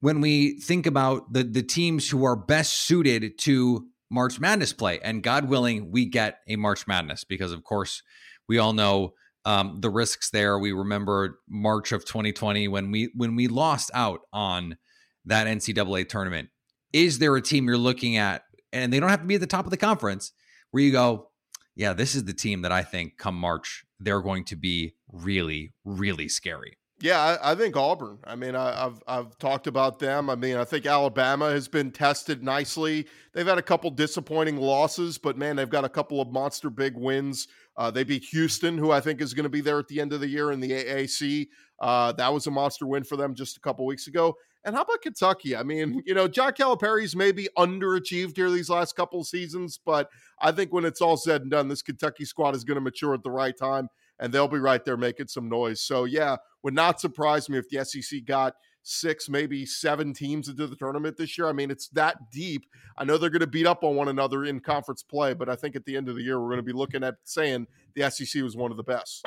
when 0.00 0.22
we 0.22 0.58
think 0.60 0.86
about 0.86 1.30
the 1.30 1.44
the 1.44 1.62
teams 1.62 2.08
who 2.08 2.24
are 2.24 2.36
best 2.36 2.72
suited 2.72 3.38
to 3.40 3.86
March 4.10 4.40
Madness 4.40 4.72
play 4.72 4.98
and 5.00 5.22
God 5.22 5.48
willing 5.50 5.90
we 5.90 6.06
get 6.06 6.38
a 6.48 6.56
March 6.56 6.86
Madness 6.86 7.22
because 7.24 7.52
of 7.52 7.64
course 7.64 8.02
we 8.48 8.56
all 8.56 8.72
know 8.72 9.12
um, 9.46 9.78
the 9.80 9.90
risks 9.90 10.30
there. 10.30 10.58
We 10.58 10.72
remember 10.72 11.38
March 11.48 11.92
of 11.92 12.04
2020 12.04 12.66
when 12.68 12.90
we 12.90 13.10
when 13.14 13.36
we 13.36 13.46
lost 13.46 13.90
out 13.94 14.20
on 14.32 14.76
that 15.24 15.46
NCAA 15.46 16.08
tournament. 16.08 16.48
Is 16.92 17.18
there 17.20 17.36
a 17.36 17.40
team 17.40 17.66
you're 17.66 17.78
looking 17.78 18.16
at 18.16 18.42
and 18.72 18.92
they 18.92 19.00
don't 19.00 19.10
have 19.10 19.20
to 19.20 19.26
be 19.26 19.36
at 19.36 19.40
the 19.40 19.46
top 19.46 19.64
of 19.64 19.70
the 19.70 19.76
conference 19.76 20.32
where 20.70 20.82
you 20.82 20.92
go 20.92 21.28
yeah, 21.76 21.92
this 21.92 22.14
is 22.14 22.24
the 22.24 22.32
team 22.32 22.62
that 22.62 22.72
I 22.72 22.82
think 22.82 23.18
come 23.18 23.36
March, 23.36 23.84
they're 24.00 24.22
going 24.22 24.44
to 24.46 24.56
be 24.56 24.94
really, 25.12 25.74
really 25.84 26.26
scary. 26.26 26.78
Yeah, 26.98 27.20
I, 27.20 27.52
I 27.52 27.54
think 27.54 27.76
Auburn. 27.76 28.18
I 28.24 28.36
mean, 28.36 28.56
I, 28.56 28.72
have 28.72 29.02
I've 29.06 29.36
talked 29.36 29.66
about 29.66 29.98
them. 29.98 30.30
I 30.30 30.34
mean, 30.34 30.56
I 30.56 30.64
think 30.64 30.86
Alabama 30.86 31.50
has 31.50 31.68
been 31.68 31.90
tested 31.90 32.42
nicely. 32.42 33.06
They've 33.34 33.46
had 33.46 33.58
a 33.58 33.62
couple 33.62 33.90
disappointing 33.90 34.56
losses, 34.56 35.18
but 35.18 35.36
man, 35.36 35.56
they've 35.56 35.68
got 35.68 35.84
a 35.84 35.90
couple 35.90 36.22
of 36.22 36.32
monster 36.32 36.70
big 36.70 36.96
wins. 36.96 37.48
Uh, 37.76 37.90
they 37.90 38.02
beat 38.02 38.24
Houston, 38.30 38.78
who 38.78 38.90
I 38.90 39.00
think 39.00 39.20
is 39.20 39.34
going 39.34 39.44
to 39.44 39.50
be 39.50 39.60
there 39.60 39.78
at 39.78 39.88
the 39.88 40.00
end 40.00 40.14
of 40.14 40.20
the 40.20 40.28
year 40.28 40.52
in 40.52 40.60
the 40.60 40.70
AAC. 40.70 41.48
Uh, 41.78 42.12
that 42.12 42.32
was 42.32 42.46
a 42.46 42.50
monster 42.50 42.86
win 42.86 43.04
for 43.04 43.16
them 43.16 43.34
just 43.34 43.58
a 43.58 43.60
couple 43.60 43.84
weeks 43.84 44.06
ago. 44.06 44.34
And 44.66 44.74
how 44.74 44.82
about 44.82 45.00
Kentucky? 45.00 45.54
I 45.54 45.62
mean, 45.62 46.02
you 46.04 46.12
know, 46.12 46.26
John 46.26 46.52
Calipari's 46.52 47.14
maybe 47.14 47.48
underachieved 47.56 48.36
here 48.36 48.50
these 48.50 48.68
last 48.68 48.96
couple 48.96 49.20
of 49.20 49.28
seasons, 49.28 49.78
but 49.82 50.10
I 50.40 50.50
think 50.50 50.72
when 50.72 50.84
it's 50.84 51.00
all 51.00 51.16
said 51.16 51.42
and 51.42 51.50
done, 51.52 51.68
this 51.68 51.82
Kentucky 51.82 52.24
squad 52.24 52.56
is 52.56 52.64
going 52.64 52.74
to 52.74 52.80
mature 52.80 53.14
at 53.14 53.22
the 53.22 53.30
right 53.30 53.56
time 53.56 53.88
and 54.18 54.32
they'll 54.32 54.48
be 54.48 54.58
right 54.58 54.84
there 54.84 54.96
making 54.96 55.28
some 55.28 55.48
noise. 55.48 55.80
So, 55.80 56.02
yeah, 56.04 56.38
would 56.64 56.74
not 56.74 57.00
surprise 57.00 57.48
me 57.48 57.58
if 57.58 57.68
the 57.68 57.84
SEC 57.84 58.24
got 58.24 58.54
six, 58.82 59.28
maybe 59.28 59.64
seven 59.64 60.12
teams 60.12 60.48
into 60.48 60.66
the 60.66 60.74
tournament 60.74 61.16
this 61.16 61.38
year. 61.38 61.48
I 61.48 61.52
mean, 61.52 61.70
it's 61.70 61.86
that 61.90 62.32
deep. 62.32 62.66
I 62.98 63.04
know 63.04 63.18
they're 63.18 63.30
going 63.30 63.40
to 63.40 63.46
beat 63.46 63.66
up 63.66 63.84
on 63.84 63.94
one 63.94 64.08
another 64.08 64.44
in 64.44 64.58
conference 64.58 65.04
play, 65.04 65.32
but 65.32 65.48
I 65.48 65.54
think 65.54 65.76
at 65.76 65.84
the 65.84 65.96
end 65.96 66.08
of 66.08 66.16
the 66.16 66.22
year, 66.22 66.40
we're 66.40 66.48
going 66.48 66.56
to 66.56 66.64
be 66.64 66.72
looking 66.72 67.04
at 67.04 67.14
saying 67.22 67.68
the 67.94 68.10
SEC 68.10 68.42
was 68.42 68.56
one 68.56 68.72
of 68.72 68.76
the 68.76 68.82
best. 68.82 69.26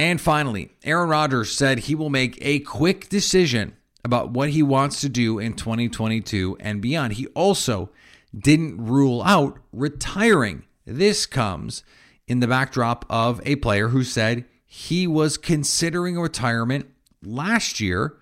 And 0.00 0.20
finally, 0.20 0.70
Aaron 0.84 1.08
Rodgers 1.08 1.52
said 1.52 1.80
he 1.80 1.94
will 1.94 2.10
make 2.10 2.38
a 2.40 2.60
quick 2.60 3.08
decision 3.08 3.76
about 4.04 4.30
what 4.30 4.50
he 4.50 4.62
wants 4.62 5.00
to 5.00 5.08
do 5.08 5.38
in 5.38 5.54
2022 5.54 6.56
and 6.60 6.80
beyond. 6.80 7.14
He 7.14 7.26
also 7.28 7.90
didn't 8.36 8.84
rule 8.84 9.22
out 9.22 9.58
retiring. 9.72 10.64
This 10.84 11.26
comes 11.26 11.82
in 12.26 12.40
the 12.40 12.46
backdrop 12.46 13.04
of 13.10 13.40
a 13.44 13.56
player 13.56 13.88
who 13.88 14.04
said 14.04 14.44
he 14.64 15.06
was 15.06 15.36
considering 15.36 16.18
retirement 16.18 16.86
last 17.22 17.80
year 17.80 18.16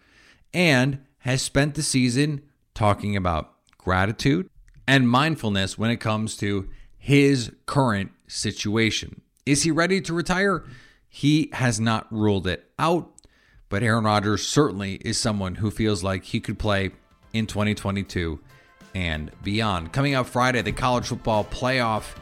and 0.54 1.00
has 1.18 1.42
spent 1.42 1.74
the 1.74 1.82
season 1.82 2.40
talking 2.74 3.16
about 3.16 3.52
gratitude 3.76 4.48
and 4.86 5.08
mindfulness 5.08 5.76
when 5.76 5.90
it 5.90 5.96
comes 5.96 6.36
to 6.36 6.68
his 6.96 7.52
current 7.66 8.12
situation. 8.26 9.20
Is 9.44 9.64
he 9.64 9.70
ready 9.70 10.00
to 10.00 10.14
retire? 10.14 10.64
He 11.16 11.48
has 11.54 11.80
not 11.80 12.12
ruled 12.12 12.46
it 12.46 12.70
out, 12.78 13.10
but 13.70 13.82
Aaron 13.82 14.04
Rodgers 14.04 14.46
certainly 14.46 14.96
is 14.96 15.18
someone 15.18 15.54
who 15.54 15.70
feels 15.70 16.04
like 16.04 16.24
he 16.24 16.40
could 16.40 16.58
play 16.58 16.90
in 17.32 17.46
2022 17.46 18.38
and 18.94 19.30
beyond. 19.42 19.94
Coming 19.94 20.14
up 20.14 20.26
Friday, 20.26 20.60
the 20.60 20.72
college 20.72 21.06
football 21.06 21.46
playoff 21.46 22.16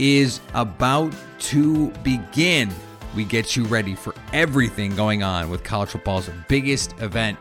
is 0.00 0.40
about 0.54 1.14
to 1.38 1.90
begin 2.02 2.68
we 3.14 3.24
get 3.24 3.54
you 3.54 3.62
ready 3.66 3.94
for 3.94 4.12
everything 4.32 4.96
going 4.96 5.22
on 5.22 5.48
with 5.48 5.62
college 5.62 5.90
football's 5.90 6.28
biggest 6.48 6.98
event. 7.00 7.38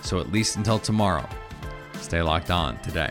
So, 0.00 0.20
at 0.20 0.32
least 0.32 0.56
until 0.56 0.78
tomorrow, 0.78 1.28
stay 2.00 2.22
locked 2.22 2.50
on 2.50 2.80
today. 2.80 3.10